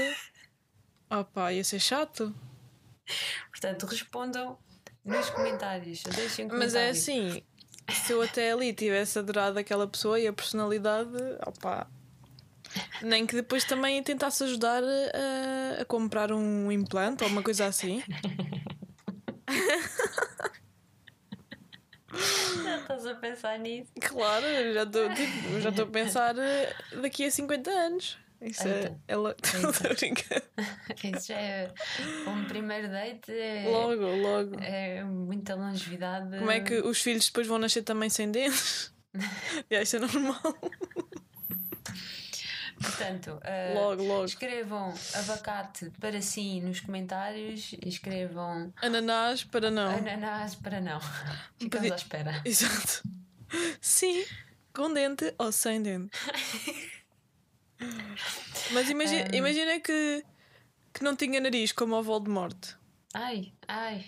opá, 1.10 1.52
ia 1.52 1.64
ser 1.64 1.80
chato. 1.82 2.34
Portanto, 3.50 3.86
respondam 3.86 4.58
nos 5.04 5.30
comentários. 5.30 6.04
Deixem 6.04 6.48
Mas 6.48 6.76
é 6.76 6.90
assim, 6.90 7.42
se 7.92 8.14
eu 8.14 8.22
até 8.22 8.52
ali 8.52 8.74
tivesse 8.74 9.18
adorado 9.20 9.58
aquela 9.60 9.88
pessoa 9.88 10.20
e 10.20 10.28
a 10.28 10.34
personalidade, 10.34 11.18
opá. 11.46 11.88
Nem 13.02 13.26
que 13.26 13.36
depois 13.36 13.64
também 13.64 14.02
tentasse 14.04 14.44
ajudar 14.44 14.84
a, 14.84 15.82
a 15.82 15.86
comprar 15.86 16.32
um 16.32 16.72
implante 16.72 17.24
ou 17.24 17.30
uma 17.30 17.42
coisa 17.42 17.66
assim. 17.66 18.04
Já 22.64 22.78
estás 22.78 23.06
a 23.06 23.16
pensar 23.16 23.58
nisso. 23.60 23.92
Claro, 24.00 24.46
já 24.74 24.84
estou 24.84 25.10
tipo, 25.14 25.60
já 25.60 25.70
a 25.70 25.86
pensar 25.88 26.38
eh, 26.38 26.74
daqui 27.02 27.26
a 27.26 27.32
50 27.32 27.70
anos. 27.72 28.18
Isso 28.42 28.68
é, 28.68 28.78
Eita. 28.84 29.00
é 29.08 29.16
lo- 29.18 29.36
Estou 29.44 29.92
a 29.92 29.94
brincar. 29.94 30.42
Isso 31.18 31.28
já 31.28 31.36
é 31.40 31.74
um 32.28 32.46
primeiro 32.46 32.88
date. 32.90 33.32
É, 33.32 33.66
Logo, 33.70 34.06
logo. 34.06 34.60
é 34.62 35.04
muita 35.04 35.56
longevidade. 35.56 36.38
Como 36.38 36.50
é 36.52 36.60
que 36.62 36.76
os 36.80 37.02
filhos 37.02 37.26
depois 37.28 37.48
vão 37.48 37.58
nascer 37.60 37.84
também 37.84 38.10
sem 38.10 38.32
dentes? 38.32 38.94
Já, 39.70 39.82
isso 39.82 39.96
é 39.98 40.00
normal. 40.00 40.40
Portanto, 42.82 43.40
eh, 43.44 43.74
Logo, 43.76 44.04
logo. 44.04 44.26
escrevam 44.26 44.94
abacate 45.14 45.92
para 46.00 46.22
sim 46.22 46.62
nos 46.62 46.80
comentários 46.80 47.74
e 47.74 47.90
escrevam 47.90 48.72
Ananás 48.82 49.44
para 49.44 49.70
não. 49.70 49.90
ananás 49.98 50.56
para 50.56 50.80
não. 50.80 51.00
Ficamos 51.60 51.90
Pedi- 51.90 51.92
à 51.92 51.96
espera. 51.96 52.42
Exato. 52.46 53.04
Sim, 53.82 54.24
com 54.74 54.94
dente 54.94 55.34
ou 55.38 55.52
sem 55.52 55.82
dente. 55.84 56.12
Mas 58.72 58.90
imagina, 58.90 59.30
Um. 59.32 59.36
imagina 59.36 59.80
que, 59.80 60.26
que 60.94 61.04
não 61.04 61.16
tinha 61.16 61.40
nariz 61.40 61.72
como 61.72 61.96
o 61.96 62.04
Voldemort. 62.04 62.76
Ai, 63.14 63.54
ai. 63.68 64.06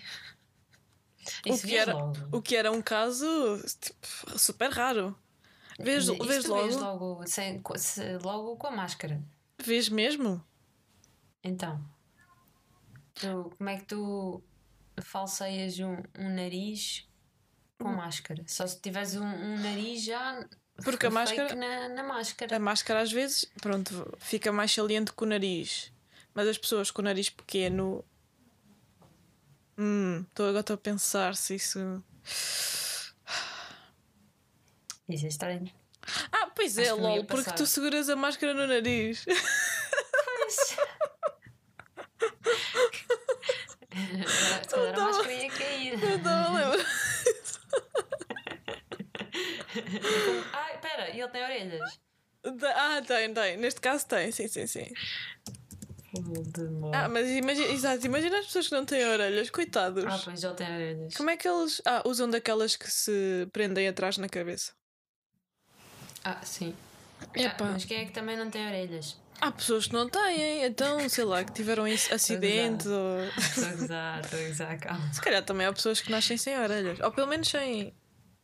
O 1.46 1.56
que, 1.58 1.76
era, 1.76 1.94
logo. 1.94 2.36
o 2.36 2.42
que 2.42 2.56
era 2.56 2.72
um 2.72 2.82
caso 2.82 3.26
tipo, 3.80 4.38
super 4.38 4.70
raro. 4.70 5.16
Vês, 5.78 6.06
vês 6.06 6.18
vês 6.26 6.46
logo? 6.46 6.74
logo, 6.76 7.26
sem, 7.26 7.62
logo 8.22 8.56
com 8.56 8.66
a 8.66 8.70
máscara. 8.72 9.22
Vês 9.62 9.88
mesmo? 9.88 10.44
Então, 11.42 11.82
tu, 13.14 13.52
como 13.56 13.70
é 13.70 13.78
que 13.78 13.84
tu 13.86 14.42
falseias 15.02 15.78
um, 15.78 15.96
um 16.18 16.28
nariz 16.34 17.08
com 17.78 17.88
Hum. 17.88 17.96
máscara? 17.96 18.44
Só 18.46 18.66
se 18.66 18.80
tiveres 18.80 19.16
um, 19.16 19.24
um 19.24 19.58
nariz 19.60 20.04
já 20.04 20.44
Porque 20.84 21.06
a 21.06 21.10
máscara- 21.10 21.54
na, 21.54 21.88
na 21.88 22.02
máscara. 22.02 22.56
A 22.56 22.58
máscara 22.58 23.00
às 23.02 23.12
vezes, 23.12 23.44
pronto, 23.60 24.16
fica 24.18 24.50
mais 24.52 24.72
saliente 24.72 25.12
que 25.12 25.22
o 25.22 25.26
nariz. 25.26 25.92
Mas 26.34 26.48
as 26.48 26.58
pessoas 26.58 26.90
com 26.90 27.02
o 27.02 27.04
nariz 27.04 27.28
pequeno. 27.30 28.04
Hum, 29.78 30.24
tô, 30.34 30.44
agora 30.44 30.60
estou 30.60 30.74
a 30.74 30.78
pensar 30.78 31.34
se 31.36 31.54
isso. 31.56 32.02
Isso 35.08 35.24
é 35.24 35.28
estranho. 35.28 35.70
Ah, 36.32 36.48
pois 36.54 36.76
é, 36.78 36.82
Acho 36.82 36.96
ia 36.96 37.02
LOL, 37.02 37.24
porque 37.24 37.52
tu 37.52 37.66
seguras 37.66 38.08
a 38.08 38.16
máscara 38.16 38.52
no 38.54 38.66
nariz. 38.66 39.24
Se 43.92 44.68
calhar 44.68 44.90
a 44.90 44.96
tava- 44.96 45.06
máscara 45.06 45.32
ia 45.32 45.50
cair. 45.50 46.02
Eu 46.02 46.16
estava 46.16 46.48
a 46.48 46.52
lembrar. 46.52 46.86
Ai, 50.52 50.74
espera, 50.74 51.01
e 51.14 51.20
ele 51.20 51.28
tem 51.30 51.42
orelhas? 51.42 52.00
Ah, 52.74 53.00
tem, 53.06 53.32
tem. 53.32 53.56
Neste 53.56 53.80
caso 53.80 54.06
tem, 54.06 54.32
sim, 54.32 54.48
sim, 54.48 54.66
sim. 54.66 54.92
Voldemort. 56.12 56.94
Ah, 56.94 57.08
mas 57.08 57.28
imagina, 57.30 57.68
exato, 57.68 58.04
imagina 58.06 58.38
as 58.38 58.46
pessoas 58.46 58.68
que 58.68 58.74
não 58.74 58.84
têm 58.84 59.04
orelhas, 59.06 59.48
coitados. 59.48 60.04
Ah, 60.06 60.20
pois 60.24 60.40
já 60.40 60.52
tem 60.52 60.66
orelhas. 60.66 61.14
Como 61.14 61.30
é 61.30 61.36
que 61.36 61.48
eles. 61.48 61.80
Ah, 61.86 62.02
usam 62.04 62.28
daquelas 62.28 62.76
que 62.76 62.90
se 62.90 63.48
prendem 63.52 63.88
atrás 63.88 64.18
na 64.18 64.28
cabeça. 64.28 64.72
Ah, 66.24 66.40
sim. 66.44 66.74
Epá. 67.34 67.66
Ah, 67.66 67.70
mas 67.72 67.84
quem 67.84 67.98
é 67.98 68.04
que 68.04 68.12
também 68.12 68.36
não 68.36 68.50
tem 68.50 68.66
orelhas? 68.66 69.16
Há 69.40 69.50
pessoas 69.50 69.86
que 69.86 69.92
não 69.92 70.08
têm, 70.08 70.64
então, 70.64 71.08
sei 71.08 71.24
lá, 71.24 71.42
que 71.42 71.52
tiveram 71.52 71.86
esse 71.88 72.12
acidente 72.12 72.86
ou. 72.88 73.18
Gozar, 73.76 74.22
calma. 74.78 75.12
Se 75.12 75.20
calhar 75.20 75.42
também 75.44 75.66
há 75.66 75.72
pessoas 75.72 76.00
que 76.00 76.10
nascem 76.10 76.36
sem 76.36 76.56
orelhas. 76.58 77.00
Ou 77.00 77.10
pelo 77.10 77.26
menos 77.26 77.48
sem. 77.48 77.92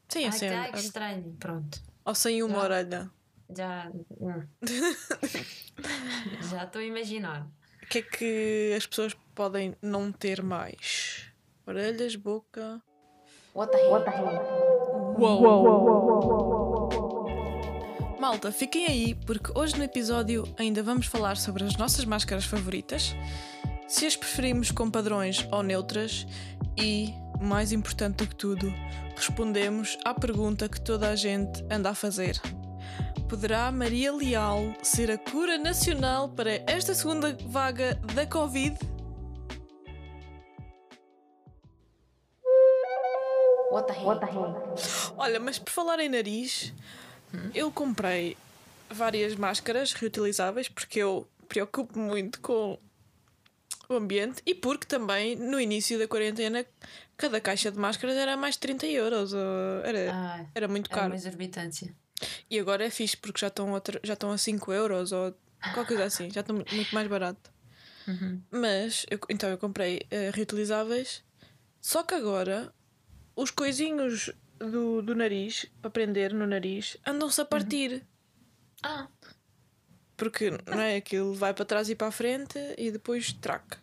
Sim, 0.08 0.25
Ai, 0.26 0.32
sem 0.32 0.48
que, 0.48 0.54
ai, 0.54 0.62
que 0.62 0.68
orelhas. 0.70 0.84
estranho. 0.87 1.37
Pronto. 1.38 1.80
Ou 2.08 2.14
sem 2.14 2.42
uma 2.42 2.54
Não. 2.56 2.62
orelha. 2.64 3.10
Já. 3.54 3.90
hum. 4.18 4.42
Já 6.50 6.64
estou 6.64 6.80
a 6.80 6.84
imaginar. 6.84 7.46
O 7.82 7.86
que 7.86 7.98
é 7.98 8.02
que 8.02 8.74
as 8.74 8.86
pessoas 8.86 9.14
podem 9.34 9.76
não 9.82 10.10
ter 10.10 10.42
mais? 10.42 11.30
Orelhas, 11.66 12.16
boca. 12.16 12.82
What 13.54 13.70
the 13.72 13.78
heck? 13.78 13.88
Malta, 18.18 18.50
fiquem 18.52 18.86
aí 18.86 19.14
porque 19.26 19.52
hoje 19.54 19.76
no 19.76 19.84
episódio 19.84 20.44
ainda 20.58 20.82
vamos 20.82 21.04
falar 21.06 21.36
sobre 21.36 21.64
as 21.64 21.76
nossas 21.76 22.06
máscaras 22.06 22.46
favoritas, 22.46 23.14
se 23.86 24.06
as 24.06 24.16
preferimos 24.16 24.70
com 24.70 24.90
padrões 24.90 25.46
ou 25.52 25.62
neutras 25.62 26.26
e, 26.76 27.12
mais 27.40 27.73
importante 27.73 28.16
do 28.16 28.26
que 28.26 28.35
tudo, 28.35 28.73
respondemos 29.16 29.99
à 30.04 30.14
pergunta 30.14 30.68
que 30.68 30.80
toda 30.80 31.09
a 31.11 31.16
gente 31.16 31.64
anda 31.71 31.90
a 31.90 31.95
fazer. 31.95 32.40
Poderá 33.28 33.71
Maria 33.71 34.12
Leal 34.12 34.75
ser 34.83 35.11
a 35.11 35.18
cura 35.18 35.59
nacional 35.59 36.30
para 36.30 36.54
esta 36.66 36.95
segunda 36.95 37.37
vaga 37.47 37.95
da 38.14 38.26
Covid? 38.26 38.78
What 43.71 43.87
the 43.87 44.26
heck? 44.26 45.14
Olha, 45.18 45.38
mas 45.38 45.59
por 45.59 45.71
falar 45.71 46.00
em 46.00 46.09
nariz, 46.09 46.73
eu 47.54 47.71
comprei 47.71 48.37
várias 48.88 49.35
máscaras 49.37 49.92
reutilizáveis 49.92 50.68
porque 50.68 50.99
eu 50.99 51.28
preocupo 51.49 51.99
muito 51.99 52.40
com 52.40 52.78
o 53.88 53.95
ambiente 53.95 54.42
e 54.47 54.54
porque 54.54 54.87
também 54.87 55.37
no 55.37 55.61
início 55.61 55.99
da 55.99 56.09
quarentena 56.09 56.64
cada 57.18 57.38
caixa 57.40 57.70
de 57.70 57.78
máscaras 57.78 58.16
era 58.16 58.34
mais 58.37 58.54
de 58.54 58.60
30 58.60 58.87
euros. 58.87 59.32
Era, 59.84 60.12
Ah, 60.12 60.46
era 60.54 60.68
muito 60.68 60.88
caro. 60.88 61.08
uma 61.08 61.16
exorbitância. 61.16 61.94
E 62.50 62.58
agora 62.58 62.84
é 62.87 62.90
fixe 62.90 63.16
porque 63.16 63.40
já 63.40 63.48
estão, 63.48 63.72
outra, 63.72 64.00
já 64.02 64.14
estão 64.14 64.30
a 64.32 64.38
5 64.38 64.72
euros 64.72 65.12
ou 65.12 65.34
qualquer 65.75 65.87
coisa 65.87 66.04
assim, 66.04 66.30
já 66.30 66.40
estão 66.40 66.56
mu- 66.56 66.66
muito 66.72 66.94
mais 66.94 67.06
barato. 67.08 67.52
Uhum. 68.06 68.42
Mas 68.50 69.04
eu- 69.10 69.18
então 69.28 69.50
eu 69.50 69.58
comprei 69.58 70.00
eh, 70.10 70.30
reutilizáveis, 70.32 71.22
só 71.80 72.02
que 72.02 72.14
agora 72.14 72.72
os 73.37 73.50
coisinhos 73.50 74.32
do, 74.58 75.02
do 75.02 75.14
nariz 75.14 75.66
para 75.82 75.90
prender 75.90 76.32
no 76.32 76.46
nariz 76.46 76.96
andam-se 77.06 77.40
a 77.40 77.44
partir. 77.44 78.04
Ah, 78.82 79.08
Porque 80.16 80.50
não 80.66 80.80
é 80.80 80.96
aquilo 80.96 81.34
vai 81.34 81.54
para 81.54 81.64
trás 81.64 81.88
e 81.90 81.94
para 81.94 82.08
a 82.08 82.12
frente 82.12 82.58
e 82.76 82.90
depois 82.90 83.32
traca. 83.32 83.78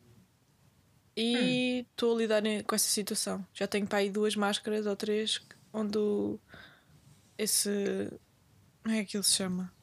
E 1.18 1.86
estou 1.92 2.14
a 2.16 2.18
lidar 2.18 2.42
com 2.68 2.76
essa 2.76 2.90
situação. 2.90 3.46
Já 3.54 3.68
tenho 3.68 3.88
para 3.88 4.00
aí 4.00 4.10
duas 4.10 4.36
máscaras 4.36 4.86
ou 4.86 4.96
três 4.96 5.42
onde 5.74 5.98
esse. 7.38 7.70
Não 8.84 8.94
é 8.94 9.04
que 9.06 9.22
se 9.24 9.32
chama? 9.34 9.74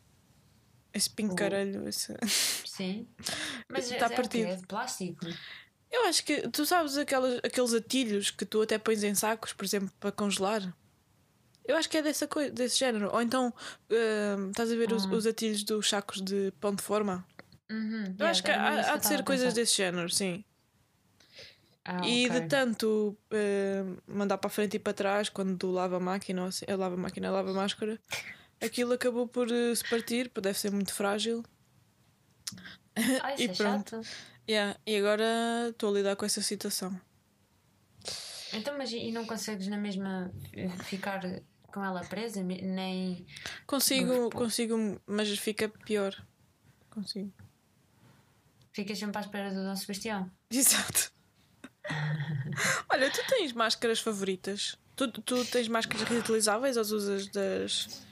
Esse 0.93 1.09
pincarelho. 1.11 1.89
Esse... 1.89 2.15
sim. 2.67 3.07
Mas 3.69 3.89
Tá 3.89 3.95
é, 3.95 3.99
é, 3.99 4.09
partido. 4.17 4.47
é 4.49 4.57
de 4.57 4.67
plástico. 4.67 5.27
Eu 5.91 6.07
acho 6.07 6.25
que 6.25 6.49
tu 6.49 6.65
sabes 6.65 6.97
aquelas, 6.97 7.39
aqueles 7.45 7.73
atilhos 7.75 8.31
que 8.31 8.45
tu 8.47 8.63
até 8.63 8.79
pões 8.79 9.03
em 9.03 9.15
sacos, 9.15 9.53
por 9.53 9.65
exemplo, 9.65 9.91
para 10.01 10.13
congelar. 10.13 10.75
Eu 11.65 11.77
acho 11.77 11.89
que 11.89 11.97
é 11.99 12.03
dessa 12.03 12.27
coisa, 12.27 12.51
desse 12.51 12.79
género. 12.79 13.11
Ou 13.13 13.23
então 13.23 13.53
hum, 13.91 14.51
estás 14.51 14.71
a 14.71 14.77
ver 14.77 14.93
os, 14.93 15.05
Ah. 15.07 15.09
os 15.11 15.27
atilhos 15.27 15.63
dos 15.65 15.89
sacos 15.89 16.21
de 16.21 16.51
pão 16.61 16.75
de 16.75 16.83
forma. 16.83 17.27
Uhum. 17.71 18.05
Eu 18.05 18.13
Yeah, 18.13 18.31
acho 18.31 18.43
que 18.43 18.51
há, 18.51 18.93
há 18.93 18.97
de 18.97 19.07
ser 19.07 19.23
coisas 19.25 19.55
desse 19.55 19.77
género, 19.77 20.11
sim. 20.11 20.45
Ah, 21.85 22.07
e 22.07 22.27
ok. 22.27 22.41
de 22.41 22.49
tanto 22.49 23.17
hum, 23.33 23.97
mandar 24.07 24.39
para 24.39 24.49
a 24.49 24.51
frente 24.51 24.77
e 24.77 24.79
para 24.79 24.93
trás, 24.93 25.29
quando 25.29 25.71
lava 25.71 25.97
a 25.97 26.01
máquina, 26.01 26.43
ou 26.43 26.49
assim, 26.49 26.65
eu 26.69 26.79
lavo 26.79 26.95
a 26.95 26.99
máquina, 26.99 27.31
lava 27.31 27.51
a 27.51 27.55
máscara, 27.55 28.01
aquilo 28.61 28.93
acabou 28.93 29.27
por 29.27 29.51
eh, 29.51 29.75
se 29.75 29.85
partir, 29.85 30.31
deve 30.41 30.59
ser 30.59 30.71
muito 30.71 30.95
frágil. 30.95 31.43
Isso 33.37 33.43
e 33.43 33.45
é 33.45 33.55
pronto. 33.55 34.03
chato. 34.03 34.33
Yeah, 34.49 34.79
e 34.87 34.97
agora 34.97 35.69
estou 35.71 35.91
a 35.91 35.93
lidar 35.95 36.17
com 36.17 36.25
essa 36.25 36.43
situação. 36.43 37.01
Então, 38.53 38.77
mas 38.77 38.93
e 38.93 39.11
não 39.11 39.25
consegues 39.25 39.67
na 39.69 39.79
mesma 39.79 40.31
ficar 40.85 41.21
com 41.69 41.83
ela 41.83 42.05
presa? 42.05 42.43
Nem. 42.43 43.27
Consigo, 43.67 44.31
consigo, 44.31 45.01
mas 45.07 45.31
fica 45.39 45.69
pior. 45.69 46.15
Consigo. 46.91 47.33
Ficas 48.73 48.99
sempre 48.99 49.19
à 49.19 49.21
espera 49.21 49.53
do 49.53 49.63
Dom 49.63 49.77
Sebastião? 49.77 50.31
Exato. 50.51 51.13
Olha, 52.93 53.11
tu 53.11 53.21
tens 53.29 53.53
máscaras 53.53 54.01
favoritas? 54.01 54.77
Tu, 54.97 55.11
tu 55.11 55.45
tens 55.47 55.69
máscaras 55.69 56.03
reutilizáveis 56.09 56.77
ou 56.77 56.83
usas 56.83 57.27
das. 57.29 58.05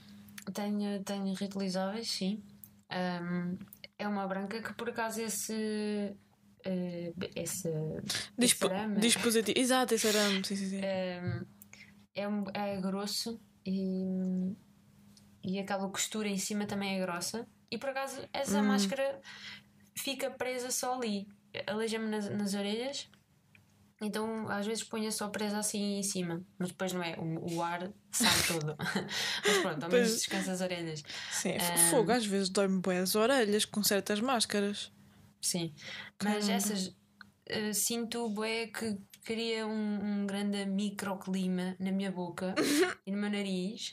Tenho, 0.53 1.03
tenho 1.05 1.35
reutilizáveis, 1.35 2.09
sim. 2.11 2.43
Ahm, 2.91 3.57
é 3.99 4.09
uma 4.09 4.27
branca 4.27 4.61
que 4.63 4.73
por 4.75 4.89
acaso 4.89 5.21
esse. 5.21 6.17
eh, 6.65 7.13
esse, 7.37 7.69
Dispo, 8.37 8.67
esse 8.67 8.99
dispositivo. 9.01 9.59
Exato, 9.59 9.95
esse 9.95 10.09
arame. 10.09 10.45
Sim, 10.47 10.57
sim, 10.57 10.69
sim. 10.71 10.81
é, 12.15 12.27
um- 12.29 12.45
é 12.55 12.81
grosso 12.81 13.41
e, 13.65 14.55
e 15.45 15.59
aquela 15.59 15.89
costura 15.89 16.29
em 16.29 16.39
cima 16.39 16.67
também 16.67 16.97
é 16.97 17.01
grossa. 17.05 17.47
E 17.71 17.79
por 17.79 17.91
acaso 17.91 18.27
essa 18.33 18.61
máscara 18.63 19.21
fica 19.97 20.31
presa 20.31 20.71
só 20.71 20.95
ali. 20.97 21.29
Aleija-me 21.67 22.09
nas, 22.09 22.29
nas 22.31 22.55
orelhas. 22.55 23.09
Então 24.01 24.49
às 24.49 24.67
vezes 24.67 24.83
ponho 24.83 25.11
só 25.13 25.29
presa 25.29 25.59
assim 25.59 25.99
em 25.99 26.03
cima, 26.03 26.43
mas 26.59 26.69
depois 26.71 26.93
não 26.93 27.03
é, 27.03 27.17
o, 27.19 27.55
o 27.57 27.63
ar 27.63 27.93
sai 28.11 28.29
todo. 28.49 28.75
mas 28.79 29.59
pronto, 29.61 29.85
ao 29.85 29.91
menos 29.91 30.13
descansa 30.15 30.53
as 30.53 30.61
orelhas. 30.61 31.03
Sim, 31.31 31.57
Ah. 31.61 31.77
fogo, 31.91 32.11
às 32.13 32.25
vezes 32.25 32.49
dói-me 32.49 32.81
bem 32.81 32.99
as 32.99 33.15
orelhas 33.15 33.65
com 33.65 33.83
certas 33.83 34.21
máscaras. 34.21 34.91
Sim, 35.43 35.75
mas 36.23 36.47
Caramba. 36.47 36.53
essas 36.53 36.95
eh, 37.47 37.73
sinto 37.73 38.29
bué 38.31 38.69
que 38.69 38.97
cria 39.25 39.67
um, 39.67 40.23
um 40.23 40.27
grande 40.27 40.65
microclima 40.65 41.77
na 41.79 41.93
minha 41.93 42.11
boca 42.11 42.55
e 43.07 43.11
no 43.11 43.19
meu 43.19 43.31
nariz 43.31 43.91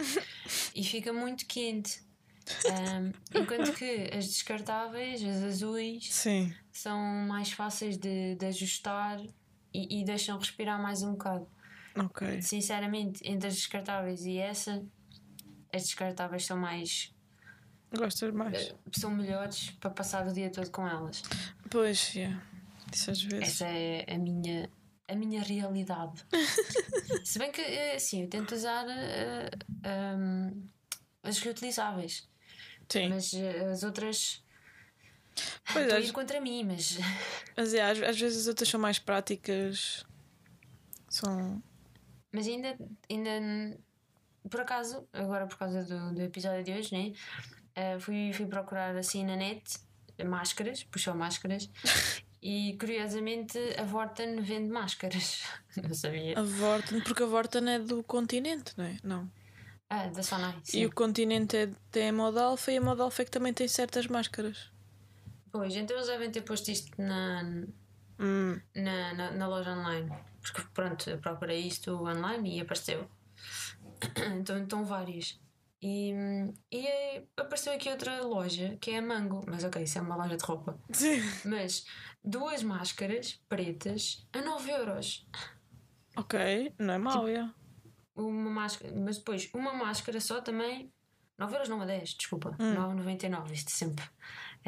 e 0.74 0.84
fica 0.84 1.12
muito 1.12 1.46
quente. 1.46 2.02
Ahm, 2.70 3.12
enquanto 3.36 3.74
que 3.74 4.10
as 4.15 4.26
descartáveis, 4.28 5.22
as 5.24 5.43
azuis, 5.43 6.13
Sim. 6.13 6.54
são 6.72 6.98
mais 7.28 7.52
fáceis 7.52 7.98
de, 7.98 8.36
de 8.36 8.46
ajustar 8.46 9.20
e, 9.78 10.02
e 10.02 10.04
deixam 10.04 10.38
respirar 10.40 10.82
mais 10.82 11.04
um 11.04 11.12
bocado. 11.12 11.48
Sinceramente, 12.42 13.22
entre 13.24 13.48
as 13.48 13.56
descartáveis 13.56 14.26
e 14.26 14.38
essa, 14.38 14.84
as 15.74 15.84
descartáveis 15.84 16.46
são 16.46 16.58
mais. 16.58 17.13
Gostas 17.96 18.34
mais? 18.34 18.70
eh, 18.70 18.76
são 18.92 19.12
melhores 19.12 19.72
para 19.80 19.90
passar 19.92 20.28
o 20.28 20.34
dia 20.34 20.50
todo 20.52 20.70
com 20.72 20.88
elas. 20.88 21.22
Pois, 21.70 22.13
yeah. 22.16 22.42
Isso 22.94 23.12
às 23.12 23.22
vezes. 23.22 23.50
Essa 23.62 23.68
é 23.68 24.06
a 24.13 24.18
minha, 24.18 24.70
a 25.08 25.16
minha 25.16 25.42
realidade. 25.44 26.24
Se 27.24 27.40
bem 27.40 27.52
que, 27.52 27.62
eh, 27.62 28.00
sim, 28.00 28.24
eu 28.24 28.30
tento 28.30 28.54
usar 28.54 28.86
eh, 28.90 29.50
ahm, 29.84 30.68
as 31.24 31.40
reutilizáveis, 31.40 32.28
Sim. 32.90 33.10
mas 33.10 33.34
as 33.72 33.84
outras 33.84 34.44
Pois 35.71 35.86
estão 35.86 35.97
a 35.97 36.02
é, 36.02 36.04
ir 36.04 36.12
contra 36.12 36.41
mim, 36.41 36.63
mas 36.63 36.97
mas 37.56 37.73
é, 37.73 37.82
às, 37.82 38.02
às 38.02 38.19
vezes 38.19 38.41
as 38.41 38.47
outras 38.47 38.69
são 38.69 38.80
mais 38.80 39.00
práticas. 39.00 40.06
São. 41.10 41.62
Mas 42.32 42.47
ainda, 42.47 42.78
ainda 43.10 43.78
por 44.50 44.62
acaso, 44.62 45.08
agora 45.13 45.47
por 45.47 45.58
causa 45.58 45.84
do, 45.84 46.13
do 46.13 46.21
episódio 46.21 46.63
de 46.63 46.71
hoje, 46.71 46.93
né? 46.93 47.13
eh, 47.78 48.00
fui, 48.00 48.34
fui 48.34 48.47
procurar 48.47 48.95
assim 48.97 49.23
na 49.23 49.36
net 49.36 49.80
máscaras, 50.26 50.84
puxou 50.84 51.13
máscaras, 51.13 51.69
e 52.41 52.76
curiosamente 52.80 53.60
a 53.78 53.84
Vorten 53.84 54.41
vende 54.41 54.69
máscaras. 54.69 55.43
Não 55.82 55.93
sabia. 55.93 56.38
A 56.38 56.41
Vorten, 56.41 57.02
porque 57.02 57.21
a 57.21 57.28
Vorten 57.28 57.69
é 57.69 57.80
do 57.80 58.04
continente, 58.04 58.73
não 58.76 58.86
é? 58.86 58.97
Não. 59.04 59.32
Ah, 59.89 60.08
da 60.08 60.23
Sonai. 60.23 60.56
E 60.73 60.86
o 60.86 60.91
continente 60.91 61.56
é, 61.56 61.69
tem 61.91 62.10
a 62.10 62.13
Modalfa 62.13 62.71
e 62.71 62.78
a 62.78 62.82
Modalfa 62.82 63.21
é 63.21 63.26
que 63.26 63.32
também 63.32 63.54
tem 63.54 63.67
certas 63.67 64.08
máscaras. 64.08 64.71
Então 65.65 65.96
eles 65.96 66.08
devem 66.08 66.32
ter 66.32 66.41
posto 66.41 66.70
isto 66.70 67.02
na, 67.02 67.43
Hum, 68.20 68.60
na, 68.76 69.13
na, 69.13 69.32
na 69.32 69.48
loja 69.48 69.72
online. 69.72 70.12
Porque 70.41 70.62
pronto, 70.74 71.10
eu 71.10 71.20
procurei 71.20 71.60
isto 71.62 71.91
online 71.96 72.58
e 72.58 72.62
apareceu. 72.62 73.10
Então 74.39 74.62
estão 74.62 74.86
várias. 74.86 75.39
E, 75.82 76.12
e 76.72 76.88
aí 76.88 77.28
apareceu 77.38 77.74
aqui 77.74 77.89
outra 77.89 78.22
loja 78.24 78.78
que 78.82 78.91
é 78.91 78.98
a 78.98 79.02
Mango, 79.02 79.43
mas 79.48 79.63
ok, 79.63 79.84
isso 79.84 80.00
é 80.00 80.02
uma 80.02 80.15
loja 80.15 80.36
de 80.36 80.43
roupa. 80.43 80.80
Sim. 80.91 81.20
Mas 81.46 81.86
duas 82.24 82.63
máscaras 82.63 83.39
pretas 83.48 84.28
a 84.34 84.41
9 84.41 84.72
euros. 84.72 85.28
Ok, 86.15 86.74
não 86.80 86.93
é 86.93 86.98
mau, 86.98 87.28
é. 87.28 87.50
Uma 88.15 88.50
máscara, 88.50 88.91
mas 88.96 89.17
depois 89.20 89.50
uma 89.54 89.74
máscara 89.74 90.20
só 90.20 90.41
também 90.41 90.91
9 91.38 91.54
euros 91.54 91.70
não 91.70 91.82
a 91.82 91.86
10, 91.86 92.15
desculpa. 92.15 92.56
Hum. 92.60 92.74
9,99. 92.74 93.52
Isto 93.52 93.72
sempre 93.72 94.04
é 94.04 94.08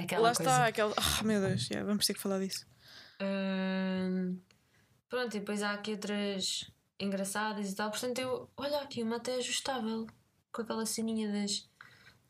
aquela 0.04 0.30
Lá 0.30 0.36
coisa. 0.36 0.50
está, 0.52 0.66
aquela. 0.68 0.94
Ah, 0.98 1.24
meu 1.24 1.42
Deus, 1.42 1.68
yeah, 1.70 1.86
vamos 1.88 2.06
ter 2.06 2.14
que 2.14 2.20
falar 2.22 2.40
disso. 2.40 2.66
Hum, 3.22 4.40
pronto, 5.10 5.36
e 5.36 5.40
depois 5.40 5.62
há 5.62 5.72
aqui 5.74 5.92
outras 5.92 6.70
engraçadas 7.00 7.72
e 7.72 7.76
tal. 7.76 7.90
Portanto, 7.92 8.20
eu. 8.20 8.50
Olha 8.58 8.80
aqui, 8.80 9.04
uma 9.04 9.18
até 9.18 9.36
ajustável. 9.36 10.08
Com 10.52 10.62
aquela 10.62 10.86
ceninha 10.86 11.32
das. 11.32 11.68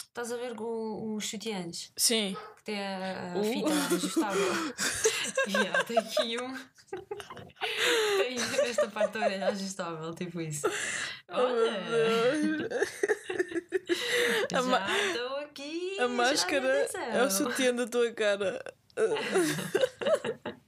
Estás 0.08 0.32
a 0.32 0.38
ver 0.38 0.55
com 0.55 1.15
os 1.15 1.29
sutiãs? 1.29 1.91
Sim. 1.95 2.36
Que 2.58 2.63
tem 2.63 2.79
a, 2.82 3.34
a 3.34 3.38
Uh. 3.38 3.43
fita 3.43 3.95
ajustável. 3.95 4.73
yeah, 5.47 5.84
tem 5.86 5.97
aqui 5.97 6.38
um. 6.41 6.58
tem 8.17 8.38
esta 8.69 8.88
parte 8.89 9.13
da 9.13 9.25
orelha 9.25 9.47
ajustável, 9.49 10.13
tipo 10.15 10.41
isso. 10.41 10.67
Olha! 11.29 11.79
A 14.53 14.62
ma- 14.63 14.79
Já 14.88 15.05
estou 15.08 15.38
aqui. 15.60 16.00
A 16.00 16.08
máscara 16.08 16.88
é 17.12 17.24
o 17.24 17.30
sutiã 17.30 17.74
da 17.76 17.88
tua 17.88 18.12
cara. 18.13 18.63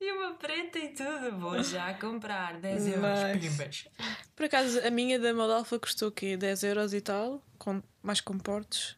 E 0.00 0.12
uma 0.12 0.32
preta 0.32 0.78
e 0.78 0.88
tudo. 0.88 1.38
Vou 1.38 1.62
já 1.62 1.92
comprar 1.94 2.58
10 2.58 2.86
euros. 2.86 3.38
Pimbas. 3.38 3.88
Por 4.34 4.46
acaso, 4.46 4.80
a 4.80 4.90
minha 4.90 5.18
da 5.18 5.34
Modalfa 5.34 5.78
custou 5.78 6.08
o 6.08 6.12
quê? 6.12 6.38
10 6.38 6.62
euros 6.64 6.94
e 6.94 7.02
tal, 7.02 7.44
com, 7.58 7.82
mais 8.02 8.20
com 8.20 8.38
portes. 8.38 8.96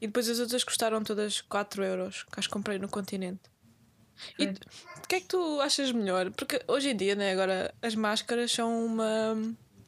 E 0.00 0.06
depois 0.06 0.28
as 0.28 0.38
outras 0.38 0.62
custaram 0.62 1.02
todas 1.02 1.40
4 1.40 1.84
euros, 1.84 2.24
que 2.32 2.40
que 2.40 2.48
comprei 2.48 2.78
no 2.78 2.88
continente. 2.88 3.50
E 4.38 4.46
o 4.46 5.08
que 5.08 5.16
é 5.16 5.20
que 5.20 5.26
tu 5.26 5.60
achas 5.60 5.90
melhor? 5.90 6.30
Porque 6.30 6.62
hoje 6.68 6.90
em 6.90 6.96
dia, 6.96 7.16
né, 7.16 7.32
agora 7.32 7.74
as 7.82 7.96
máscaras 7.96 8.52
são 8.52 8.86
uma, 8.86 9.36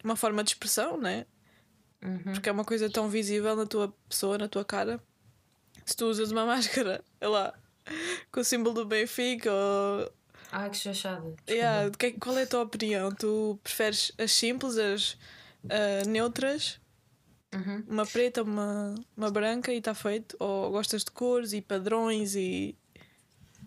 uma 0.02 0.16
forma 0.16 0.42
de 0.42 0.50
expressão, 0.50 0.98
né? 0.98 1.26
Uhum. 2.02 2.32
Porque 2.32 2.48
é 2.48 2.52
uma 2.52 2.64
coisa 2.64 2.88
tão 2.90 3.08
visível 3.08 3.54
na 3.54 3.66
tua 3.66 3.94
pessoa, 4.08 4.38
na 4.38 4.48
tua 4.48 4.64
cara. 4.64 5.00
Se 5.84 5.96
tu 5.96 6.06
usas 6.06 6.30
uma 6.30 6.44
máscara, 6.46 7.04
é 7.20 7.28
lá, 7.28 7.52
com 8.32 8.40
o 8.40 8.44
símbolo 8.44 8.74
do 8.74 8.86
Benfica 8.86 9.50
ou 9.52 10.12
Ai, 10.52 10.68
que 10.70 10.76
chachada. 10.78 11.34
Yeah, 11.48 11.90
que 11.96 12.06
é- 12.06 12.12
qual 12.12 12.36
é 12.38 12.42
a 12.42 12.46
tua 12.46 12.62
opinião? 12.62 13.12
Tu 13.14 13.58
preferes 13.62 14.10
as 14.18 14.32
simples, 14.32 14.76
as 14.78 15.16
ah, 15.68 16.04
neutras, 16.08 16.80
Uhum. 17.52 17.84
uma 17.88 18.06
preta, 18.06 18.42
uma, 18.44 18.94
uma 19.16 19.28
branca 19.30 19.72
e 19.72 19.78
está 19.78 19.92
feito? 19.92 20.36
Ou 20.38 20.70
gostas 20.70 21.04
de 21.04 21.10
cores 21.10 21.52
e 21.52 21.60
padrões 21.60 22.34
e. 22.36 22.76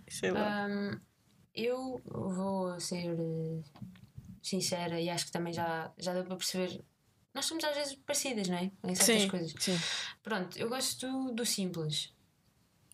sei 0.07 0.31
lá. 0.31 0.65
Ahm, 0.65 0.99
eu 1.53 2.01
vou 2.05 2.79
ser 2.79 3.09
eh, 3.11 3.61
sincera 4.41 4.99
e 5.01 5.09
acho 5.09 5.25
que 5.25 5.31
também 5.33 5.51
já, 5.53 5.91
já 5.97 6.13
deu 6.13 6.23
para 6.23 6.35
perceber. 6.37 6.81
Nós 7.33 7.45
somos 7.45 7.63
às 7.63 7.75
vezes 7.75 7.95
parecidas, 7.95 8.47
não 8.47 8.57
é? 8.57 8.71
Em 8.83 8.95
certas 8.95 9.23
sim, 9.23 9.27
coisas. 9.27 9.53
sim. 9.59 9.79
Pronto, 10.21 10.57
eu 10.57 10.69
gosto 10.69 11.07
do, 11.07 11.31
do 11.31 11.45
simples. 11.45 12.13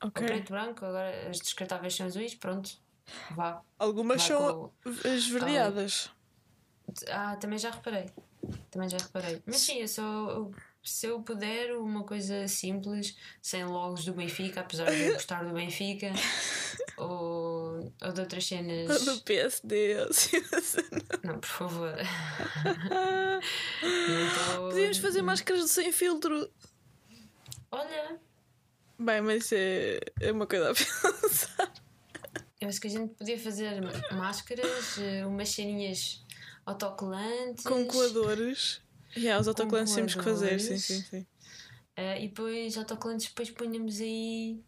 O 0.02 0.10
preto 0.10 0.52
branco, 0.54 0.86
agora 0.86 1.30
as 1.30 1.40
descartáveis 1.40 1.94
são 1.96 2.06
azuis, 2.06 2.34
pronto. 2.36 2.72
Vá. 3.32 3.62
Algumas 3.78 4.20
Vai 4.22 4.28
são 4.28 4.72
com 4.84 4.90
esverdeadas. 5.10 6.10
Ah, 7.10 7.36
também 7.36 7.60
já 7.60 7.70
reparei. 7.70 8.10
Também 8.72 8.90
já 8.90 8.98
reparei. 8.98 9.42
Mas 9.46 9.58
sim, 9.58 9.80
eu 9.82 9.88
só. 9.88 10.02
eu- 10.02 10.52
se 10.82 11.06
eu 11.08 11.22
puder, 11.22 11.76
uma 11.76 12.06
coisa 12.06 12.48
simples, 12.48 13.18
sem 13.42 13.66
logos 13.66 14.06
do 14.06 14.14
Benfica, 14.14 14.62
apesar 14.62 14.86
de 14.90 15.02
eu 15.02 15.14
gostar 15.14 15.44
do 15.44 15.54
Benfica, 15.54 16.08
ou, 16.98 17.06
ou 18.02 18.12
de 18.14 18.22
outras 18.22 18.46
cenas. 18.46 19.06
Do 19.06 19.22
PSD. 19.22 19.94
assim, 20.10 20.38
assim. 20.54 20.82
Não, 21.24 21.40
por 21.40 21.48
favor. 21.48 21.94
Tô- 23.82 24.70
Podíamos 24.70 24.98
fazer 24.98 25.22
máscaras 25.22 25.70
sem 25.72 25.92
filtro. 25.92 26.50
Olha, 27.72 28.20
Bem, 28.98 29.22
mas 29.22 29.52
é, 29.54 30.00
é 30.20 30.32
uma 30.32 30.46
coisa 30.46 30.72
a 30.72 30.74
pensar. 31.22 31.74
eu 32.60 32.68
acho 32.68 32.82
que 32.82 32.88
a 32.88 32.90
gente 32.90 33.14
podia 33.16 33.40
fazer 33.40 33.82
máscaras, 34.12 34.98
eh, 34.98 35.26
umas 35.26 35.50
ceninhas 35.50 36.22
autocolantes. 36.66 37.64
Com 37.64 37.86
coadores. 37.86 38.82
Yeah, 39.16 39.40
os 39.40 39.48
autocolantes 39.48 39.94
temos 39.96 40.14
que 40.16 40.22
fazer, 40.24 40.60
sim, 40.60 40.78
sim, 40.78 41.02
sim. 41.02 41.28
eh, 41.96 42.26
e 42.26 42.28
depois 42.28 42.78
autocolantes 42.78 43.28
depois 43.28 43.50
punhamos 43.50 44.00
aí 44.02 44.60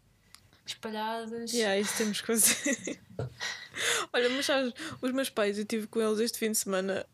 espalhados. 0.66 1.52
Yeah, 1.52 1.78
isso 1.78 1.96
temos 1.96 2.20
que 2.20 2.26
fazer. 2.26 2.98
Olha, 4.12 4.28
mas 4.30 4.46
sabes, 4.46 4.72
os 5.00 5.12
meus 5.12 5.30
pais, 5.30 5.56
eu 5.56 5.62
estive 5.62 5.86
com 5.86 6.00
eles 6.00 6.20
este 6.20 6.38
fim 6.38 6.50
de 6.52 6.58
semana 6.58 7.06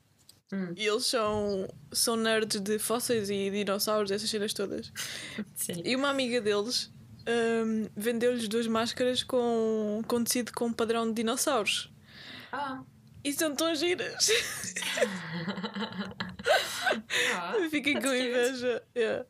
Hum. 0.51 0.73
e 0.75 0.87
eles 0.87 1.05
são, 1.05 1.69
são 1.93 2.17
nerds 2.17 2.59
de 2.61 2.79
fósseis 2.79 3.29
e 3.29 3.51
dinossauros, 3.51 4.11
essas 4.11 4.31
cenas 4.31 4.55
todas. 4.55 4.91
Sim. 5.55 5.83
E 5.85 5.95
uma 5.95 6.09
amiga 6.09 6.41
deles 6.41 6.91
hum, 7.29 7.87
vendeu-lhes 7.95 8.49
duas 8.49 8.67
máscaras 8.67 9.23
com, 9.23 10.03
com 10.09 10.25
tecido 10.25 10.51
com 10.55 10.73
padrão 10.73 11.07
de 11.07 11.13
dinossauros. 11.17 11.93
Ah, 12.51 12.83
E 13.23 13.31
são 13.35 13.55
tão 13.55 13.75
giras. 13.75 14.31
ah 17.37 17.53
Fiquei 17.71 17.95
com 18.01 18.15
inveja. 18.15 18.83
Yeah. 18.97 19.27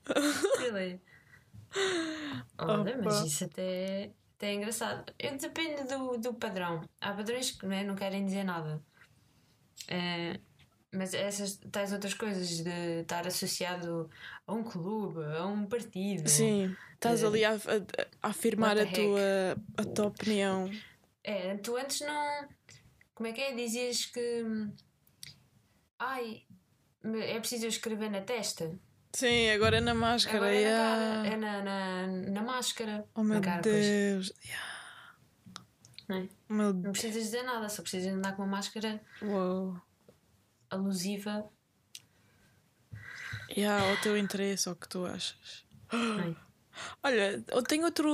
Olha, 2.59 2.97
mas 3.03 3.19
Opa. 3.19 3.27
isso 3.27 3.45
até, 3.45 4.11
até 4.37 4.49
é 4.51 4.55
engraçado. 4.55 5.13
Eu, 5.19 5.37
depende 5.37 5.85
do, 5.85 6.19
do 6.19 6.35
padrão. 6.35 6.81
Há 7.01 7.13
padrões 7.13 7.51
que 7.53 7.67
né, 7.67 7.85
não 7.85 7.95
querem 7.95 8.25
dizer 8.25 8.45
nada. 8.45 8.83
Eh, 9.89 10.41
mas 10.93 11.15
essas 11.15 11.57
tais 11.71 11.93
outras 11.93 12.15
coisas 12.15 12.49
de 12.49 13.01
estar 13.01 13.27
associado 13.27 14.11
a 14.47 14.53
um 14.53 14.63
clube, 14.65 15.23
a 15.37 15.47
um 15.47 15.67
partido. 15.67 16.29
Sim, 16.29 16.75
estás 16.95 17.23
Eh, 17.23 17.27
ali 17.27 17.45
a, 17.45 17.53
a- 17.53 17.59
a 18.23 18.29
afirmar 18.29 18.79
a 18.79 18.87
tua, 18.87 19.57
a 19.77 19.85
tua 19.85 20.07
opinião. 20.07 20.71
É, 21.23 21.57
tu 21.59 21.77
antes 21.77 22.01
não. 22.01 22.49
Como 23.15 23.29
é 23.29 23.33
que 23.33 23.41
é? 23.41 23.55
Dizias 23.55 24.07
que. 24.07 24.45
Ai, 25.99 26.43
é 27.05 27.39
preciso 27.39 27.65
eu 27.65 27.69
escrever 27.69 28.11
na 28.11 28.21
testa. 28.21 28.79
Sim, 29.19 29.51
agora 29.51 29.79
é 29.79 29.81
na 29.81 29.95
máscara. 29.95 30.37
Agora 30.39 30.55
é 30.55 30.63
na 30.63 30.69
yeah. 30.69 31.23
cara, 31.23 31.27
é 31.27 31.37
na, 31.37 31.63
na, 31.63 32.07
na 32.31 32.43
máscara. 32.43 33.05
Oh 33.17 33.25
meu 33.25 33.41
cara. 33.41 33.61
Deus. 33.63 34.33
Yeah. 34.45 35.19
Não 36.09 36.17
é? 36.19 36.29
Oh, 36.49 36.55
meu 36.55 36.73
Não 36.73 36.93
precisas 36.93 37.25
dizer 37.25 37.43
nada, 37.43 37.69
só 37.69 37.83
precisas 37.83 38.13
andar 38.13 38.37
com 38.37 38.43
uma 38.43 38.49
máscara 38.59 39.01
Uou. 39.21 39.77
alusiva. 40.71 41.51
Yeah, 43.51 43.91
ao 43.91 43.97
teu 43.97 44.17
interesse, 44.17 44.69
ao 44.69 44.77
que 44.77 44.89
tu 44.89 45.05
achas. 45.05 45.65
não 45.93 46.21
é? 46.21 46.37
Olha, 47.03 47.45
eu 47.49 47.63
tenho 47.65 47.87
outro, 47.87 48.09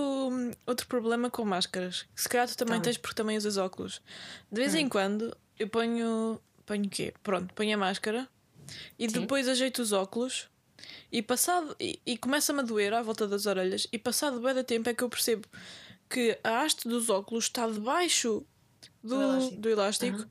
outro 0.66 0.86
problema 0.86 1.28
com 1.28 1.44
máscaras. 1.44 2.06
Se 2.16 2.26
calhar 2.26 2.48
tu 2.48 2.56
também 2.56 2.76
Então. 2.76 2.84
tens 2.84 2.96
porque 2.96 3.14
também 3.14 3.36
usas 3.36 3.58
óculos. 3.58 4.00
De 4.50 4.58
vez 4.58 4.72
Hum. 4.74 4.78
em 4.78 4.88
quando 4.88 5.36
eu 5.58 5.68
ponho. 5.68 6.40
Ponho 6.64 6.86
o 6.86 6.88
quê? 6.88 7.12
Pronto, 7.22 7.52
ponho 7.52 7.74
a 7.74 7.78
máscara 7.78 8.26
e 8.98 9.06
Sim. 9.10 9.20
depois 9.20 9.46
ajeito 9.48 9.82
os 9.82 9.92
óculos 9.92 10.48
e 11.10 11.22
passado. 11.22 11.74
E, 11.80 12.00
e 12.04 12.16
começa-me 12.18 12.60
a 12.60 12.62
doer 12.62 12.92
à 12.94 13.02
volta 13.02 13.26
das 13.26 13.46
orelhas. 13.46 13.86
E 13.92 13.98
passado 13.98 14.40
bem 14.40 14.54
da 14.54 14.64
tempo 14.64 14.88
é 14.88 14.94
que 14.94 15.02
eu 15.04 15.08
percebo 15.08 15.46
que 16.08 16.38
a 16.44 16.60
haste 16.62 16.86
dos 16.88 17.08
óculos 17.10 17.44
está 17.44 17.68
debaixo 17.68 18.46
do, 19.02 19.16
Do 19.16 19.22
elástico. 19.22 19.56
do 19.60 19.68
elástico 19.68 20.16
Aham. 20.18 20.30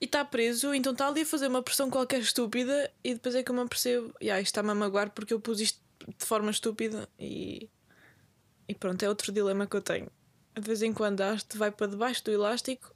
e 0.00 0.04
está 0.04 0.24
preso, 0.24 0.74
então 0.74 0.92
está 0.92 1.08
ali 1.08 1.22
a 1.22 1.26
fazer 1.26 1.46
uma 1.48 1.62
pressão 1.62 1.90
qualquer 1.90 2.20
estúpida 2.20 2.90
e 3.02 3.14
depois 3.14 3.34
é 3.34 3.42
que 3.42 3.50
eu 3.50 3.54
me 3.54 3.62
apercebo, 3.62 4.12
yeah, 4.20 4.40
isto 4.40 4.50
está-me 4.52 4.70
a 4.70 4.74
magoar 4.74 5.10
porque 5.10 5.32
eu 5.34 5.40
pus 5.40 5.60
isto 5.60 5.80
de 6.06 6.24
forma 6.24 6.50
estúpida 6.50 7.08
e, 7.18 7.68
e 8.68 8.74
pronto, 8.74 9.02
é 9.02 9.08
outro 9.08 9.30
dilema 9.32 9.66
que 9.66 9.76
eu 9.76 9.82
tenho. 9.82 10.10
De 10.54 10.60
vez 10.62 10.82
em 10.82 10.92
quando 10.92 11.20
a 11.20 11.30
haste 11.32 11.56
vai 11.56 11.70
para 11.70 11.86
debaixo 11.86 12.24
do 12.24 12.30
elástico 12.32 12.94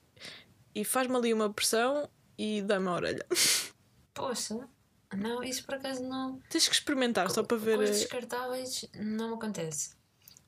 e 0.74 0.84
faz-me 0.84 1.16
ali 1.16 1.32
uma 1.32 1.52
pressão 1.52 2.08
e 2.36 2.62
dá-me 2.62 2.88
a 2.88 2.92
orelha. 2.92 3.26
Poxa, 4.14 4.68
não, 5.16 5.42
isso 5.42 5.64
por 5.64 5.74
acaso 5.74 6.02
não. 6.02 6.40
Tens 6.50 6.68
que 6.68 6.74
experimentar 6.74 7.30
só 7.30 7.42
para 7.42 7.56
ver. 7.56 7.76
Com 7.76 7.82
as 7.82 7.90
eh, 7.90 7.92
descartáveis 7.92 8.84
não 8.94 9.34
acontece. 9.34 9.96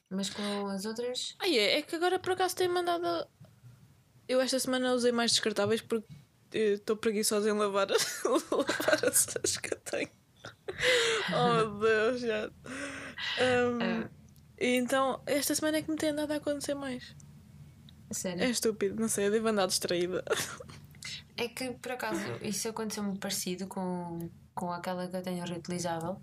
Mas 0.09 0.29
com 0.31 0.66
as 0.68 0.85
outras. 0.85 1.35
Ah, 1.38 1.49
é, 1.49 1.79
é 1.79 1.83
que 1.83 1.94
agora 1.94 2.18
por 2.18 2.33
acaso 2.33 2.57
tem 2.57 2.68
mandado. 2.68 3.27
Eu 4.29 4.40
esta 4.40 4.59
semana 4.59 4.92
usei 4.92 5.12
mais 5.12 5.31
descartáveis 5.33 5.81
porque 5.81 6.07
eh, 6.53 6.73
estou 6.75 6.96
preguiçosa 6.96 7.49
em 7.49 7.53
lavar, 7.53 7.88
lavar 8.51 9.05
as 9.09 9.29
as 9.42 9.57
que 9.57 9.73
eu 9.75 9.79
tenho. 9.81 10.11
Oh 11.35 11.55
meu 11.55 11.79
Deus, 11.81 12.20
já. 12.20 12.49
Um, 12.49 13.79
Ah. 13.83 14.11
e 14.59 14.77
então, 14.77 15.23
esta 15.27 15.55
semana 15.55 15.79
é 15.79 15.83
que 15.83 15.90
me 15.90 15.96
tem 15.96 16.11
andado 16.11 16.33
a 16.33 16.37
acontecer 16.37 16.75
mais. 16.75 17.14
Sério. 18.11 18.42
É 18.42 18.51
estúpido, 18.51 19.01
não 19.01 19.09
sei, 19.09 19.27
eu 19.27 19.31
devo 19.31 19.49
andar 19.49 19.66
distraída. 19.66 20.25
É 21.37 21.49
que 21.49 21.70
por 21.73 21.92
acaso 21.92 22.20
isso 22.42 22.68
aconteceu-me 22.68 23.16
parecido 23.18 23.66
com, 23.66 24.29
com 24.61 24.70
aquela 24.70 25.09
que 25.09 25.16
eu 25.16 25.23
tenho 25.23 25.42
reutilizável. 25.42 26.20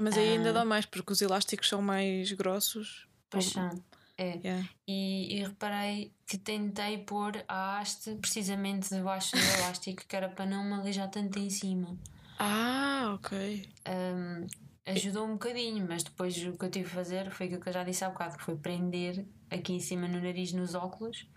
Mas 0.00 0.18
aí 0.18 0.30
ainda 0.30 0.52
dá 0.52 0.64
mais, 0.64 0.84
porque 0.84 1.12
os 1.12 1.22
elásticos 1.22 1.68
são 1.68 1.80
mais 1.80 2.32
grossos. 2.32 3.06
Pois 3.30 3.44
são. 3.44 3.70
É. 4.18 4.40
Yeah. 4.42 4.68
E, 4.88 5.36
e 5.36 5.42
reparei 5.44 6.12
que 6.26 6.36
tentei 6.36 6.98
pôr 6.98 7.44
a 7.46 7.78
haste 7.78 8.16
precisamente 8.16 8.92
debaixo 8.92 9.36
do 9.36 9.42
elástico, 9.60 10.02
que 10.08 10.16
era 10.16 10.28
para 10.28 10.46
não 10.46 10.64
me 10.64 10.72
alijar 10.72 11.08
tanto 11.08 11.38
em 11.38 11.48
cima. 11.48 11.96
Ah, 12.40 13.12
ok. 13.14 13.68
Um, 13.88 14.46
ajudou 14.86 15.24
um 15.26 15.34
bocadinho, 15.34 15.86
mas 15.88 16.02
depois 16.02 16.36
o 16.44 16.58
que 16.58 16.64
eu 16.64 16.70
tive 16.70 16.86
a 16.86 16.94
fazer 16.94 17.30
foi 17.30 17.46
aquilo 17.46 17.60
que 17.60 17.68
eu 17.68 17.72
já 17.72 17.84
disse 17.84 18.04
há 18.04 18.10
bocado, 18.10 18.36
que 18.36 18.42
foi 18.42 18.56
prender 18.56 19.24
aqui 19.48 19.74
em 19.74 19.80
cima 19.80 20.08
no 20.08 20.20
nariz, 20.20 20.52
nos 20.52 20.74
óculos 20.74 21.28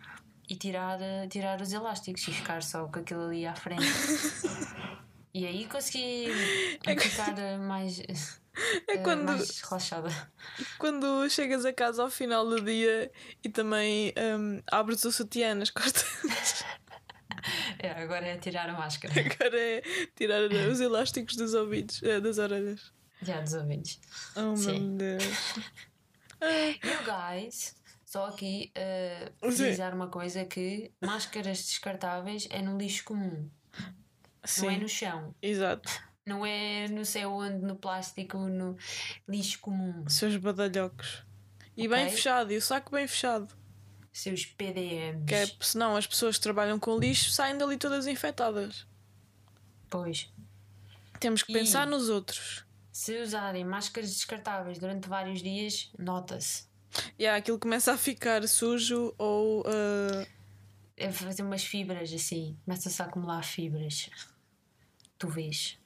e 0.49 0.55
tirar, 0.55 0.97
tirar 1.29 1.61
os 1.61 1.71
elásticos 1.71 2.27
e 2.27 2.31
ficar 2.31 2.63
só 2.63 2.87
com 2.87 2.99
aquilo 2.99 3.25
ali 3.25 3.45
à 3.45 3.53
frente. 3.53 3.85
e 5.39 5.45
aí 5.47 5.65
consegui 5.67 6.27
ficar 6.99 7.37
eh, 7.39 7.57
mais, 7.57 7.99
É 8.87 8.95
eh, 8.95 8.97
quando, 8.97 9.23
mais 9.23 9.61
relaxada. 9.61 10.09
quando 10.77 11.29
chegas 11.29 11.63
a 11.65 11.71
casa 11.71 12.03
ao 12.03 12.09
final 12.09 12.45
do 12.47 12.61
dia 12.61 13.09
e 13.43 13.47
também 13.49 14.13
hum, 14.17 14.61
abres 14.69 15.03
o 15.05 15.11
sutiã 15.11 15.55
nas 15.55 15.69
costas. 15.69 16.05
É, 17.81 17.91
agora 17.91 18.25
é 18.25 18.37
tirar 18.37 18.69
a 18.69 18.73
máscara. 18.73 19.13
Agora 19.17 19.57
é 19.57 19.81
tirar 20.13 20.41
os 20.41 20.81
elásticos 20.81 21.37
dos 21.37 21.53
ouvidos, 21.53 22.03
eh, 22.03 22.19
das 22.19 22.37
orelhas. 22.37 22.91
Já 23.21 23.39
dos 23.39 23.53
ouvintes. 23.53 24.01
Oh 24.35 24.41
meu 24.41 24.57
Sim. 24.57 24.97
Deus. 24.97 25.23
You 26.83 26.99
guys, 27.05 27.75
só 28.05 28.25
aqui 28.25 28.73
uh, 28.75 29.51
frisar 29.53 29.95
uma 29.95 30.07
coisa 30.09 30.43
que 30.43 30.91
máscaras 30.99 31.59
descartáveis 31.59 32.47
é 32.49 32.61
no 32.61 32.77
lixo 32.77 33.05
comum, 33.05 33.49
não 34.43 34.69
é 34.69 34.73
Sim, 34.75 34.79
no 34.79 34.89
chão. 34.89 35.35
exato. 35.41 35.89
Não 36.25 36.45
é 36.45 36.87
no 36.87 37.03
céu 37.05 37.31
onde, 37.31 37.65
no 37.65 37.75
plástico, 37.75 38.37
no 38.37 38.77
lixo 39.27 39.59
comum. 39.59 40.07
Seus 40.07 40.35
badalhocos. 40.37 41.23
E 41.75 41.87
bem 41.87 42.03
Ok. 42.05 42.15
fechado, 42.15 42.51
e 42.53 42.57
o 42.57 42.61
saco 42.61 42.91
bem 42.91 43.07
fechado. 43.07 43.47
Seus 44.11 44.45
PDMs. 44.45 45.25
Que 45.25 45.33
é, 45.35 45.47
senão 45.61 45.95
as 45.95 46.05
pessoas 46.05 46.35
que 46.37 46.43
trabalham 46.43 46.77
com 46.77 46.97
lixo 46.97 47.31
saem 47.31 47.57
dali 47.57 47.77
todas 47.77 48.05
infectadas. 48.05 48.85
Pois. 49.89 50.31
Temos 51.19 51.41
que 51.43 51.51
E- 51.51 51.55
pensar 51.55 51.87
nos 51.87 52.09
outros. 52.09 52.63
Se 52.91 53.19
usarem 53.21 53.63
máscaras 53.63 54.09
descartáveis 54.09 54.77
durante 54.77 55.07
vários 55.07 55.41
dias, 55.41 55.89
nota-se. 55.97 56.65
E 57.17 57.23
yeah, 57.23 57.37
aquilo 57.39 57.57
começa 57.59 57.93
a 57.93 57.97
ficar 57.97 58.45
sujo 58.47 59.13
ou. 59.17 59.63
ah, 59.67 60.25
É 60.99 61.11
fazer 61.11 61.43
umas 61.43 61.63
fibras 61.63 62.11
assim. 62.13 62.57
Começa-se 62.65 63.01
a 63.01 63.05
acumular 63.05 63.43
fibras. 63.43 64.09
Tu 65.17 65.27
vês. 65.27 65.79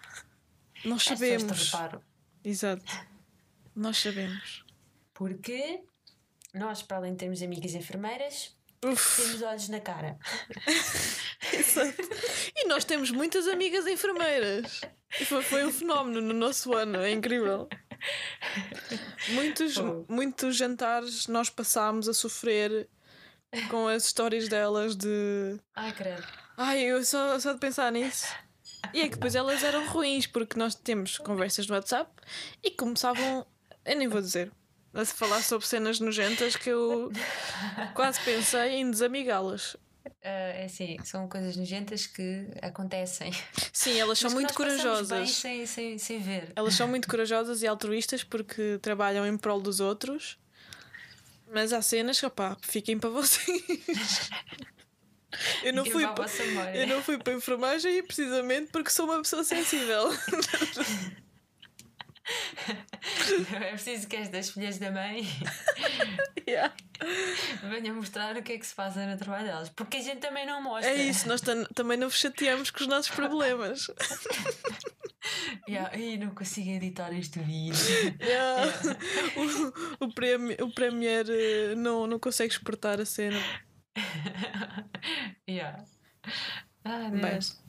nós 0.84 1.04
sabemos. 1.04 1.72
reparam. 1.72 2.02
Exato. 2.44 2.84
Nós 3.76 3.98
sabemos. 3.98 4.66
Porque 5.14 5.84
nós, 6.54 6.82
para 6.82 6.98
além 6.98 7.14
de 7.14 7.20
termos 7.20 7.42
amigas 7.42 7.74
enfermeiras, 7.74 8.56
Uf, 8.84 9.22
temos 9.22 9.42
olhos 9.42 9.70
na 9.70 9.80
cara. 9.80 10.20
exato. 11.54 12.02
E 12.56 12.68
nós 12.68 12.84
temos 12.84 13.12
muitas 13.12 13.48
amigas 13.48 13.88
enfermeiras. 13.88 14.82
Foi, 15.44 15.64
um 15.64 15.72
fenómeno 15.72 16.20
no 16.20 16.34
nosso 16.34 16.74
ano, 16.74 16.98
é 17.00 17.12
incrível. 17.12 17.70
Muitos, 19.30 19.76
muitos 20.10 20.58
jantares 20.58 21.28
nós 21.28 21.50
passámos 21.50 22.10
a 22.10 22.14
sofrer 22.14 22.90
com 23.70 23.88
as 23.88 24.06
histórias 24.06 24.48
delas 24.48 24.96
de 24.96 25.60
Ai, 25.76 25.92
credo. 25.92 26.24
Ai, 26.58 26.82
eu 26.82 27.04
só, 27.04 27.40
só 27.40 27.54
de 27.54 27.60
pensar 27.60 27.92
nisso. 27.92 28.28
E 28.94 29.02
é 29.02 29.04
que 29.08 29.16
depois 29.16 29.36
elas 29.36 29.64
eram 29.64 29.88
ruins, 29.88 30.28
porque 30.28 30.58
nós 30.58 30.76
temos 30.76 31.18
conversas 31.18 31.68
no 31.68 31.76
WhatsApp 31.76 32.12
e 32.64 32.72
começavam, 32.72 33.46
eu 33.86 33.98
nem 33.98 34.08
vou 34.08 34.22
dizer, 34.22 34.52
a 34.94 35.04
se 35.04 35.14
falar 35.14 35.42
sobre 35.42 35.66
cenas 35.66 36.00
nojentas 36.00 36.56
que 36.56 36.70
eu 36.70 37.12
quase 37.96 38.20
pensei 38.22 38.74
em 38.74 38.92
desamigá-las. 38.92 39.76
Ah, 40.24 40.28
é 40.28 40.66
assim, 40.66 40.98
são 41.04 41.28
coisas 41.28 41.56
nojentas 41.56 42.06
que 42.06 42.48
acontecem. 42.62 43.32
Sim, 43.72 44.00
elas 44.00 44.20
são 44.20 44.32
muito 44.32 44.54
corajosas. 44.54 45.32
sem, 45.32 45.66
sem, 45.66 45.98
sem 45.98 46.20
ver. 46.20 46.52
Elas 46.56 46.76
são 46.76 46.88
muito 46.88 47.08
corajosas 47.08 47.62
e 47.62 47.68
altruístas 47.68 48.24
porque 48.24 48.78
trabalham 48.82 49.26
em 49.26 49.38
prol 49.38 49.62
dos 49.62 49.80
outros. 49.80 50.38
Mas 51.54 51.72
há 51.72 51.82
cenas 51.82 52.20
que, 52.20 52.26
opá, 52.26 52.58
fiquem 52.62 52.98
para 52.98 53.10
vocês. 53.10 53.62
Eu 55.64 55.74
não, 55.74 55.84
fui 55.84 56.06
para 56.08 56.26
eu 56.76 56.86
não 56.86 57.02
fui 57.02 57.18
para 57.18 57.34
a 57.34 57.36
enfermagem 57.36 58.04
precisamente 58.04 58.70
porque 58.72 58.92
sou 58.92 59.06
uma 59.06 59.20
pessoa 59.20 59.44
sensível. 59.44 60.12
É 63.54 63.72
preciso 63.72 64.08
que 64.08 64.16
estas 64.16 64.50
filhas 64.52 64.78
da 64.78 64.90
mãe 64.92 65.28
Yeah. 66.48 66.74
venham 67.70 67.96
mostrar 67.96 68.36
o 68.38 68.44
que 68.44 68.54
é 68.54 68.58
que 68.58 68.66
se 68.66 68.74
passa 68.76 69.06
no 69.06 69.18
trabalho 69.18 69.46
delas. 69.46 69.70
Porque 69.70 69.98
a 69.98 70.02
gente 70.02 70.20
também 70.20 70.46
não 70.46 70.62
mostra. 70.62 70.90
É 70.92 70.96
isso, 71.04 71.28
nós 71.28 71.42
tam- 71.42 71.66
também 71.76 71.98
não 71.98 72.08
vos 72.10 72.18
chateamos 72.20 72.70
com 72.72 72.82
os 72.82 72.88
nossos 72.88 73.12
problemas. 73.12 73.88
Yeah, 75.68 75.90
Ai, 75.94 76.18
não 76.18 76.34
consigo 76.36 76.70
editar 76.70 77.12
este 77.14 77.40
vídeo. 77.40 77.76
Yeah. 78.20 78.72
O, 80.02 80.06
o, 80.06 80.14
premi- 80.14 80.58
o 80.62 80.70
Premier 80.74 81.26
eh, 81.30 81.76
não, 81.76 82.06
não 82.08 82.20
consegue 82.20 82.52
exportar 82.54 83.00
a 83.00 83.06
cena. 83.06 83.40
yeah. 85.50 85.84
Bem. 86.84 87.22
Deus. 87.22 87.62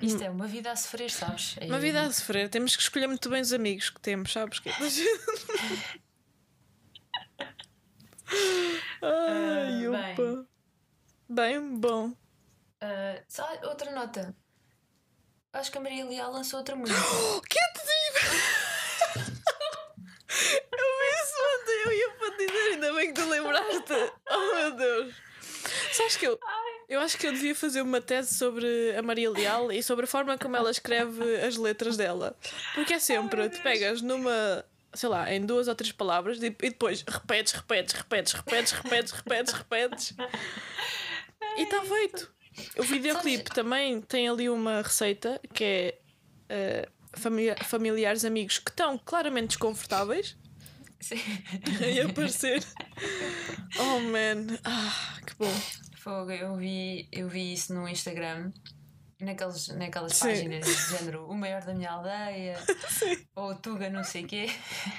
Isto 0.00 0.22
é 0.24 0.30
uma 0.30 0.46
vida 0.46 0.70
a 0.72 0.76
sofrer, 0.76 1.10
sabes? 1.10 1.56
Uma 1.62 1.76
É- 1.76 1.80
vida 1.80 2.02
a 2.02 2.12
sofrer, 2.12 2.48
temos 2.48 2.74
que 2.76 2.82
escolher 2.82 3.06
muito 3.06 3.28
bem 3.30 3.40
os 3.42 3.52
amigos 3.52 3.90
que 3.90 4.00
temos, 4.00 4.32
sabes? 4.32 4.58
Que... 4.58 4.70
Ai, 9.02 9.86
Ah, 9.86 9.90
opa. 9.90 10.46
Bem, 11.28 11.76
bom. 11.78 12.12
Ah, 12.80 13.22
só 13.28 13.46
outra 13.64 13.92
nota. 13.92 14.34
Acho 15.56 15.72
que 15.72 15.78
a 15.78 15.80
Maria 15.80 16.04
Leal 16.04 16.30
lançou 16.30 16.58
outra 16.58 16.76
música. 16.76 17.00
Que 17.48 17.58
é 17.58 17.62
que 17.72 17.80
Eu 20.70 20.86
vi 20.98 21.08
isso 21.22 21.36
ontem, 21.54 21.82
eu 21.86 21.92
ia 21.92 22.10
para 22.10 22.30
te 22.32 22.46
dizer, 22.46 22.72
ainda 22.72 22.92
bem 22.92 23.06
que 23.12 23.20
tu 23.20 23.26
lembraste. 23.28 24.12
Oh 24.28 24.54
meu 24.54 24.70
Deus. 24.72 25.14
Sabes 25.92 26.16
que 26.16 26.26
eu, 26.26 26.38
eu 26.90 27.00
acho 27.00 27.16
que 27.16 27.26
eu 27.26 27.32
devia 27.32 27.54
fazer 27.54 27.80
uma 27.80 28.02
tese 28.02 28.34
sobre 28.34 28.94
a 28.96 29.02
Maria 29.02 29.30
Leal 29.30 29.72
e 29.72 29.82
sobre 29.82 30.04
a 30.04 30.08
forma 30.08 30.36
como 30.36 30.56
ela 30.56 30.70
escreve 30.70 31.36
as 31.36 31.56
letras 31.56 31.96
dela. 31.96 32.36
Porque 32.74 32.92
é 32.92 32.98
sempre, 32.98 33.48
tu 33.48 33.62
pegas 33.62 34.02
numa, 34.02 34.62
sei 34.92 35.08
lá, 35.08 35.32
em 35.32 35.46
duas 35.46 35.68
ou 35.68 35.74
três 35.74 35.92
palavras 35.92 36.42
e, 36.42 36.46
e 36.46 36.50
depois 36.50 37.02
repetes, 37.02 37.54
repetes, 37.54 37.94
repetes, 37.94 38.32
repetes, 38.34 38.72
repetes, 38.72 39.12
repetes, 39.12 39.54
repetes. 39.54 40.14
E 41.56 41.62
está 41.62 41.82
feito. 41.82 42.35
O 42.78 42.82
videoclipe 42.82 43.50
também 43.50 44.00
tem 44.00 44.28
ali 44.28 44.48
uma 44.48 44.82
receita 44.82 45.40
que 45.52 45.64
é 45.64 45.98
eh, 46.48 46.88
familia- 47.14 47.56
familiares, 47.64 48.24
amigos 48.24 48.58
que 48.58 48.70
estão 48.70 48.96
claramente 48.98 49.48
desconfortáveis 49.48 50.36
Sim. 51.00 51.16
em 51.84 52.00
aparecer. 52.00 52.62
Oh 53.78 54.00
man, 54.00 54.46
ah, 54.64 55.18
que 55.26 55.34
bom. 55.34 55.52
Fogo, 55.98 56.30
eu 56.30 56.56
vi, 56.56 57.08
eu 57.12 57.28
vi 57.28 57.52
isso 57.52 57.74
no 57.74 57.88
Instagram. 57.88 58.52
Naqueles, 59.18 59.68
naquelas 59.68 60.12
Sim. 60.14 60.28
páginas 60.28 60.66
de 60.66 60.98
género 60.98 61.26
O 61.26 61.34
maior 61.34 61.62
da 61.64 61.72
minha 61.72 61.90
aldeia 61.90 62.58
ou 63.34 63.54
Tuga 63.54 63.88
não 63.88 64.04
sei 64.04 64.24
quê. 64.24 64.46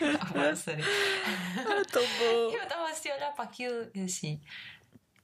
Ah, 0.36 0.56
sério. 0.56 0.84
Ah, 1.60 1.84
tão 1.92 2.02
bom. 2.02 2.52
Eu 2.52 2.64
estava 2.64 2.90
assim 2.90 3.10
a 3.10 3.16
olhar 3.16 3.32
para 3.36 3.44
aquilo 3.46 3.90
e 3.94 4.02
assim: 4.02 4.42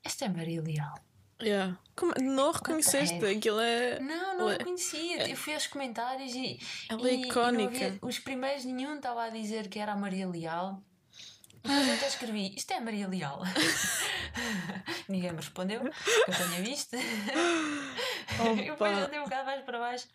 Esta 0.04 0.26
é 0.26 0.30
Maria 0.30 0.62
Leal. 0.62 0.94
Yeah. 1.44 1.78
Como- 1.96 2.14
não 2.20 2.52
reconheceste? 2.52 3.24
Aquilo 3.26 3.60
é. 3.60 4.00
Não, 4.00 4.38
não 4.38 4.46
Ué. 4.46 4.56
a 4.60 4.64
conhecia. 4.64 5.30
Eu 5.30 5.36
fui 5.36 5.54
aos 5.54 5.68
comentários 5.68 6.34
e. 6.34 6.60
Ela 6.90 7.08
é 7.10 7.14
e- 7.14 7.18
e 7.24 7.28
icónica. 7.28 7.86
havia- 7.86 8.00
os 8.02 8.20
primeiros, 8.20 8.66
nenhum 8.66 8.96
estava 8.96 9.24
a 9.26 9.30
dizer 9.30 9.68
que 9.68 9.78
era 9.80 9.92
a 9.94 9.96
Maria 9.96 10.28
Leal. 10.28 10.82
Depois 11.64 11.88
eu 11.88 11.94
até 11.94 12.08
escrevi: 12.08 12.54
Isto 12.56 12.72
é 12.72 12.78
a 12.78 12.82
Maria 12.82 13.08
Leal. 13.08 13.42
Ninguém 15.08 15.32
me 15.32 15.38
respondeu, 15.38 15.80
que 15.82 15.88
eu 16.32 16.36
tenha 16.36 16.62
visto. 16.64 16.96
e 18.58 18.66
depois 18.70 18.98
eu 18.98 19.08
dei 19.10 19.20
um 19.20 19.24
bocado 19.24 19.46
mais 19.46 19.64
para 19.64 19.80
baixo 19.80 20.08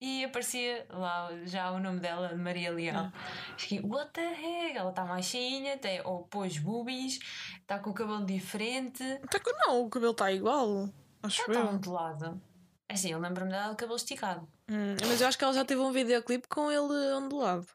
e 0.00 0.24
aparecia 0.24 0.86
lá 0.90 1.30
já 1.44 1.70
o 1.72 1.78
nome 1.78 2.00
dela, 2.00 2.28
de 2.28 2.36
Maria 2.36 2.72
Leal. 2.72 3.12
Fiquei, 3.58 3.80
what 3.80 4.10
the 4.12 4.22
heck? 4.32 4.76
Ela 4.76 4.90
está 4.90 5.04
mais 5.04 5.26
cheinha, 5.26 5.76
tem, 5.78 6.00
ou 6.04 6.24
pôs 6.24 6.58
boobies, 6.58 7.18
está 7.60 7.78
com 7.78 7.90
o 7.90 7.94
cabelo 7.94 8.24
diferente, 8.24 9.02
Tá 9.30 9.38
com- 9.38 9.50
não, 9.66 9.82
o 9.84 9.90
cabelo 9.90 10.12
está 10.12 10.32
igual. 10.32 10.88
Acho 11.22 11.42
está 11.42 11.60
eu. 11.60 11.66
ondulado. 11.68 12.40
Assim, 12.88 13.12
eu 13.12 13.20
lembro-me 13.20 13.50
dela 13.50 13.70
de 13.70 13.76
cabelo 13.76 13.96
esticado. 13.96 14.48
Hum, 14.68 14.96
mas 15.06 15.20
eu 15.20 15.28
acho 15.28 15.36
que 15.38 15.44
ela 15.44 15.52
já 15.52 15.64
teve 15.64 15.80
um 15.80 15.92
videoclipe 15.92 16.48
com 16.48 16.70
ele 16.70 17.12
ondulado. 17.12 17.66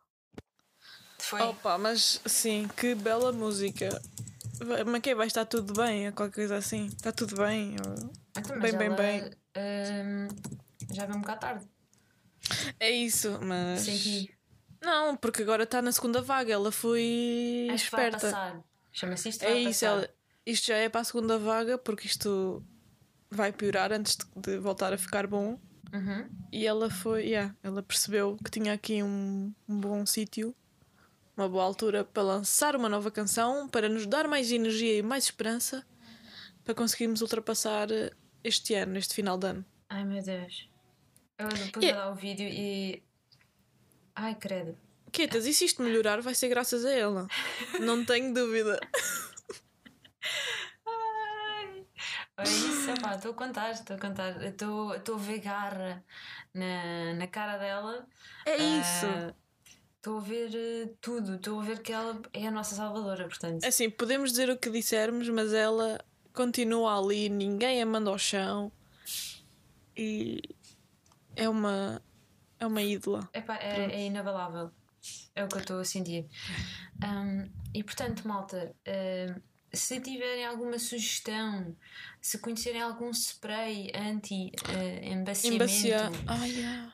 Foi. 1.20 1.42
Opa, 1.42 1.78
mas 1.78 2.22
sim, 2.26 2.68
que 2.76 2.94
bela 2.96 3.32
música. 3.32 3.90
Mas 4.88 5.02
que 5.02 5.14
vai 5.16 5.28
estar 5.28 5.46
tudo 5.46 5.74
bem, 5.74 6.08
ou 6.08 6.14
qualquer 6.14 6.36
coisa 6.36 6.58
assim. 6.58 6.88
Está 6.88 7.12
tudo 7.12 7.36
bem. 7.38 7.76
Então, 8.38 8.60
bem, 8.60 8.78
bem, 8.78 8.88
ela, 8.88 8.96
bem. 8.96 9.32
hum, 9.58 10.28
já 10.94 11.06
veio 11.06 11.18
um 11.18 11.22
bocado 11.22 11.40
tarde. 11.40 11.68
É 12.80 12.90
isso, 12.90 13.40
mas. 13.42 13.82
Senti. 13.82 14.36
Não, 14.82 15.16
porque 15.16 15.42
agora 15.42 15.64
está 15.64 15.82
na 15.82 15.92
segunda 15.92 16.22
vaga. 16.22 16.54
Ela 16.54 16.72
foi 16.72 17.68
Acho 17.72 17.86
que 17.86 17.92
vai 17.96 18.08
esperta. 18.10 18.20
passar. 18.20 18.64
Chama-se 18.92 19.30
isto 19.30 19.44
É 19.44 19.60
isso, 19.60 19.84
ela, 19.84 20.10
isto 20.46 20.68
já 20.68 20.78
é 20.78 20.88
para 20.88 21.02
a 21.02 21.04
segunda 21.04 21.38
vaga, 21.38 21.78
porque 21.78 22.08
isto 22.08 22.64
vai 23.30 23.52
piorar 23.52 23.92
antes 23.92 24.18
de, 24.36 24.58
voltar 24.58 24.94
a 24.94 24.98
ficar 24.98 25.28
bom. 25.28 25.60
Uhum. 25.92 26.30
E 26.52 26.66
ela 26.66 26.90
foi, 26.90 27.26
yeah, 27.26 27.54
ela 27.62 27.84
percebeu 27.84 28.38
que 28.44 28.50
tinha 28.52 28.74
aqui 28.74 29.04
um, 29.04 29.54
um 29.68 29.80
bom 29.80 30.06
sítio, 30.06 30.56
uma 31.36 31.50
boa 31.50 31.64
altura 31.64 32.06
para 32.06 32.24
lançar 32.24 32.76
uma 32.76 32.88
nova 32.88 33.12
canção, 33.12 33.68
para 33.68 33.90
nos 33.90 34.06
dar 34.06 34.28
mais 34.28 34.52
energia 34.52 34.98
e 34.98 35.02
mais 35.02 35.26
esperança 35.26 35.86
para 36.64 36.74
conseguirmos 36.74 37.22
ultrapassar 37.22 37.88
este 38.44 38.74
ano, 38.74 38.98
este 38.98 39.14
final 39.14 39.38
de 39.38 39.48
ano. 39.48 39.66
Ai 39.90 40.04
meu 40.04 40.22
Deus. 40.22 40.68
Eu 41.38 41.48
depois 41.50 41.84
yeah. 41.86 42.06
lá 42.06 42.12
o 42.12 42.16
vídeo 42.16 42.48
e. 42.48 43.04
Ai 44.16 44.36
credo. 44.36 44.78
Quietas, 45.12 45.46
e 45.46 45.54
se 45.54 45.66
isto 45.66 45.82
melhorar, 45.82 46.22
vai 46.22 46.36
ser 46.36 46.50
graças 46.50 46.86
a 46.86 46.92
ela. 46.92 47.28
Não 47.80 48.04
tenho 48.04 48.34
dúvida. 48.34 48.80
Ai. 50.86 51.86
É 52.38 52.44
isso, 52.44 52.92
epá, 52.92 53.16
estou 53.16 53.32
a 53.32 53.34
contar, 53.34 53.72
estou 53.72 53.96
a 53.96 54.00
contar. 54.00 54.44
Estou 54.44 54.92
a 54.94 55.18
ver 55.18 55.40
garra 55.40 56.04
na, 56.54 57.14
na 57.14 57.28
cara 57.28 57.58
dela. 57.58 58.08
É 58.46 58.58
isso. 58.58 59.06
Ah, 59.06 59.34
Estou 60.06 60.20
a 60.20 60.22
ver 60.22 60.52
eh, 60.54 60.90
tudo, 61.02 61.34
estou 61.34 61.60
a 61.60 61.64
ver 61.64 61.80
que 61.80 61.92
ela 61.92 62.22
é 62.32 62.46
a 62.46 62.52
nossa 62.52 62.76
salvadora, 62.76 63.28
portanto. 63.28 63.66
Assim, 63.66 63.90
podemos 63.90 64.30
dizer 64.30 64.52
o 64.52 64.56
que 64.56 64.70
dissermos, 64.70 65.28
mas 65.30 65.52
ela 65.52 66.00
continua 66.32 67.00
ali, 67.00 67.28
ninguém 67.28 67.82
a 67.82 67.88
manda 67.88 68.12
ao 68.12 68.18
chão 68.20 68.72
e 69.98 70.55
é 71.36 71.50
uma 71.50 72.02
é 72.60 72.66
uma 72.66 72.82
ídola. 72.82 73.30
Epá, 73.34 73.58
é, 73.58 73.92
é 73.92 74.06
inabalável. 74.06 74.72
É 75.36 75.44
o 75.44 75.48
que 75.48 75.56
eu 75.56 75.62
estou 75.62 75.80
a 75.80 75.86
sentir. 75.86 76.28
Ahm, 77.04 77.50
e 77.74 77.84
portanto, 77.84 78.28
malta, 78.28 78.76
se 79.76 80.00
tiverem 80.00 80.46
alguma 80.46 80.80
sugestão, 80.80 81.76
se 82.22 82.38
conhecerem 82.40 82.82
algum 82.82 83.12
spray 83.12 83.92
anti-embaciamento. 83.94 86.24
Ai, 86.26 86.50
yeah. 86.50 86.94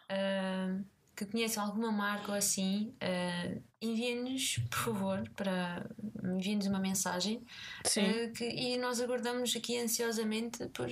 que 1.15 1.25
conheçam 1.25 1.63
alguma 1.63 1.91
marca 1.91 2.32
ou 2.32 2.38
assim, 2.38 2.95
ah, 2.99 3.56
enviem-nos, 3.80 4.58
por 4.69 4.80
favor, 4.80 5.23
para 5.36 5.88
enviem-nos 6.23 6.65
uma 6.65 6.80
mensagem 6.80 7.45
Sim. 7.86 8.01
ah, 8.01 8.32
que, 8.32 8.45
e 8.45 8.75
nós 8.77 8.99
aguardamos 8.99 9.56
aqui 9.56 9.80
ansiosamente 9.80 10.67
por, 10.69 10.89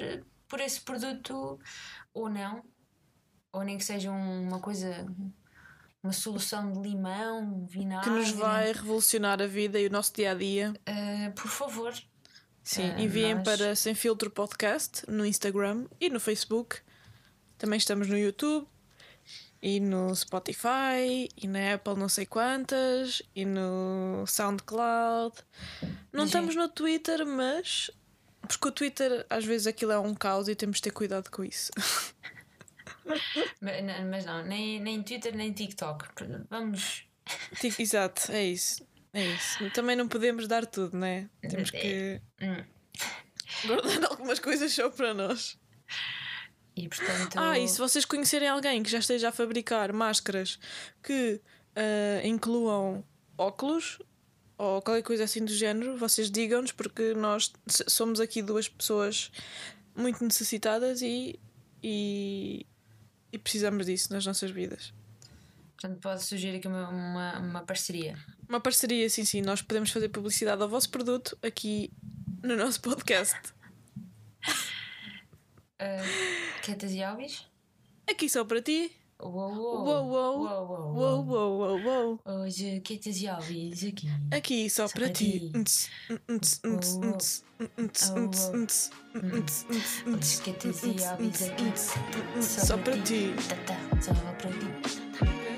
por 0.47 0.61
esse 0.61 0.81
produto 0.81 1.59
ou 2.13 2.29
não, 2.29 2.63
ou 3.51 3.63
nem 3.63 3.77
que 3.77 3.83
seja 3.83 4.11
um- 4.11 4.47
uma 4.47 4.59
coisa, 4.59 5.05
uma 6.03 6.13
solução 6.13 6.71
de 6.71 6.79
limão, 6.79 7.65
vinagre. 7.67 8.09
que 8.09 8.15
nos 8.15 8.31
vai 8.31 8.71
revolucionar 8.71 9.41
a 9.41 9.47
vida 9.47 9.79
e 9.79 9.87
o 9.87 9.91
nosso 9.91 10.13
dia 10.13 10.31
a 10.31 10.35
dia. 10.35 10.73
Ah, 10.85 11.31
por 11.35 11.47
favor, 11.49 11.93
Sim, 12.63 12.91
Ah, 12.95 13.01
enviem 13.01 13.33
nós- 13.33 13.43
para 13.43 13.75
Sem 13.75 13.95
Filtro 13.95 14.29
Podcast 14.29 15.03
no 15.09 15.25
Instagram 15.25 15.87
e 15.99 16.07
no 16.09 16.19
Facebook. 16.19 16.77
Também 17.57 17.77
estamos 17.77 18.07
no 18.07 18.15
YouTube 18.17 18.67
e 19.59 19.79
no 19.79 20.15
Spotify 20.15 21.27
e 21.35 21.47
na 21.47 21.73
Apple 21.73 21.95
não 21.95 22.07
sei 22.07 22.27
quantas 22.27 23.23
e 23.35 23.43
no 23.43 24.23
SoundCloud. 24.27 25.35
Não 26.13 26.19
Gente. 26.19 26.27
estamos 26.27 26.55
no 26.55 26.69
Twitter, 26.69 27.25
mas 27.25 27.89
porque 28.47 28.67
o 28.67 28.71
Twitter 28.71 29.25
às 29.31 29.43
vezes 29.45 29.65
aquilo 29.65 29.91
é 29.91 29.97
um 29.99 30.13
caos 30.13 30.47
e 30.47 30.53
temos 30.53 30.75
de 30.77 30.83
ter 30.83 30.91
cuidado 30.91 31.29
com 31.31 31.43
isso. 31.43 31.71
mas 34.09 34.25
não, 34.25 34.43
nem, 34.43 34.79
nem 34.79 35.01
Twitter 35.03 35.35
nem 35.35 35.51
TikTok. 35.51 36.05
Vamos. 36.49 37.05
Exato, 37.79 38.31
é 38.31 38.45
isso. 38.45 38.87
É 39.13 39.25
isso. 39.25 39.69
Também 39.71 39.95
não 39.95 40.07
podemos 40.07 40.47
dar 40.47 40.65
tudo, 40.65 40.97
né? 40.97 41.29
Temos 41.41 41.71
que 41.71 42.21
Hum. 42.41 42.63
guardar 43.65 44.05
algumas 44.05 44.39
coisas 44.39 44.71
só 44.71 44.89
para 44.89 45.13
nós. 45.13 45.57
E 46.75 46.87
portanto. 46.87 47.37
Ah, 47.37 47.57
e 47.57 47.67
se 47.67 47.77
vocês 47.79 48.05
conhecerem 48.05 48.47
alguém 48.47 48.83
que 48.83 48.89
já 48.89 48.99
esteja 48.99 49.29
a 49.29 49.31
fabricar 49.31 49.91
máscaras 49.91 50.59
que 51.03 51.41
ah, 51.75 52.21
incluam 52.23 53.03
óculos 53.37 53.99
ou 54.57 54.81
qualquer 54.81 55.03
coisa 55.03 55.23
assim 55.23 55.43
do 55.43 55.53
género, 55.53 55.97
vocês 55.97 56.29
digam-nos, 56.29 56.73
porque 56.73 57.13
nós 57.13 57.51
somos 57.87 58.19
aqui 58.19 58.41
duas 58.41 58.67
pessoas 58.67 59.31
muito 59.95 60.23
necessitadas 60.23 61.01
e, 61.01 61.39
e, 61.81 62.65
e 63.31 63.37
precisamos 63.37 63.85
disso 63.85 64.11
nas 64.13 64.25
nossas 64.25 64.51
vidas. 64.51 64.93
Portanto, 65.79 65.99
pode 66.01 66.23
surgir 66.23 66.55
aqui 66.55 66.67
uma, 66.67 66.89
uma, 66.89 67.39
uma 67.39 67.61
parceria. 67.61 68.17
Uma 68.47 68.59
parceria, 68.59 69.09
sim, 69.09 69.23
sim, 69.23 69.41
nós 69.41 69.61
podemos 69.61 69.91
fazer 69.91 70.09
publicidade 70.09 70.61
ao 70.61 70.67
vosso 70.67 70.89
produto 70.89 71.37
aqui 71.41 71.91
no 72.43 72.55
nosso 72.55 72.81
podcast. 72.81 73.39
Uh, 75.81 76.83
e 76.91 77.01
Alves? 77.01 77.45
Aqui 78.05 78.27
só 78.27 78.43
para 78.43 78.61
ti. 78.61 78.91
Uou, 79.21 79.51
uou. 79.53 79.85
Uou, 79.85 80.95
uou. 80.95 81.27
Uou, 81.27 81.79
uou. 81.83 82.19
Hoje, 82.25 82.79
Quetas 82.79 83.21
e 83.21 83.27
Alves 83.27 83.83
aqui. 83.83 84.07
Aqui 84.31 84.69
só, 84.69 84.87
Só 84.87 84.93
para 84.93 85.05
para 85.07 85.13
ti. 85.13 85.51
ti. 85.51 85.57
Ntz, 85.57 85.89
Oh, 86.09 86.31
ntz, 86.31 86.61
oh. 86.63 86.69
ntz, 87.05 87.43
ntz, 87.77 88.11
ntz, 88.55 88.91
Hoje, 90.07 90.41
Quetas 90.41 90.83
e 90.83 91.03
Alves 91.03 91.41
aqui. 91.43 92.41
Só 92.41 92.77
para 92.77 92.97
ti. 93.01 93.33
Tá, 93.49 93.55
tá, 93.75 94.01
Só 94.01 94.13
para 94.13 94.51
ti. 94.51 95.48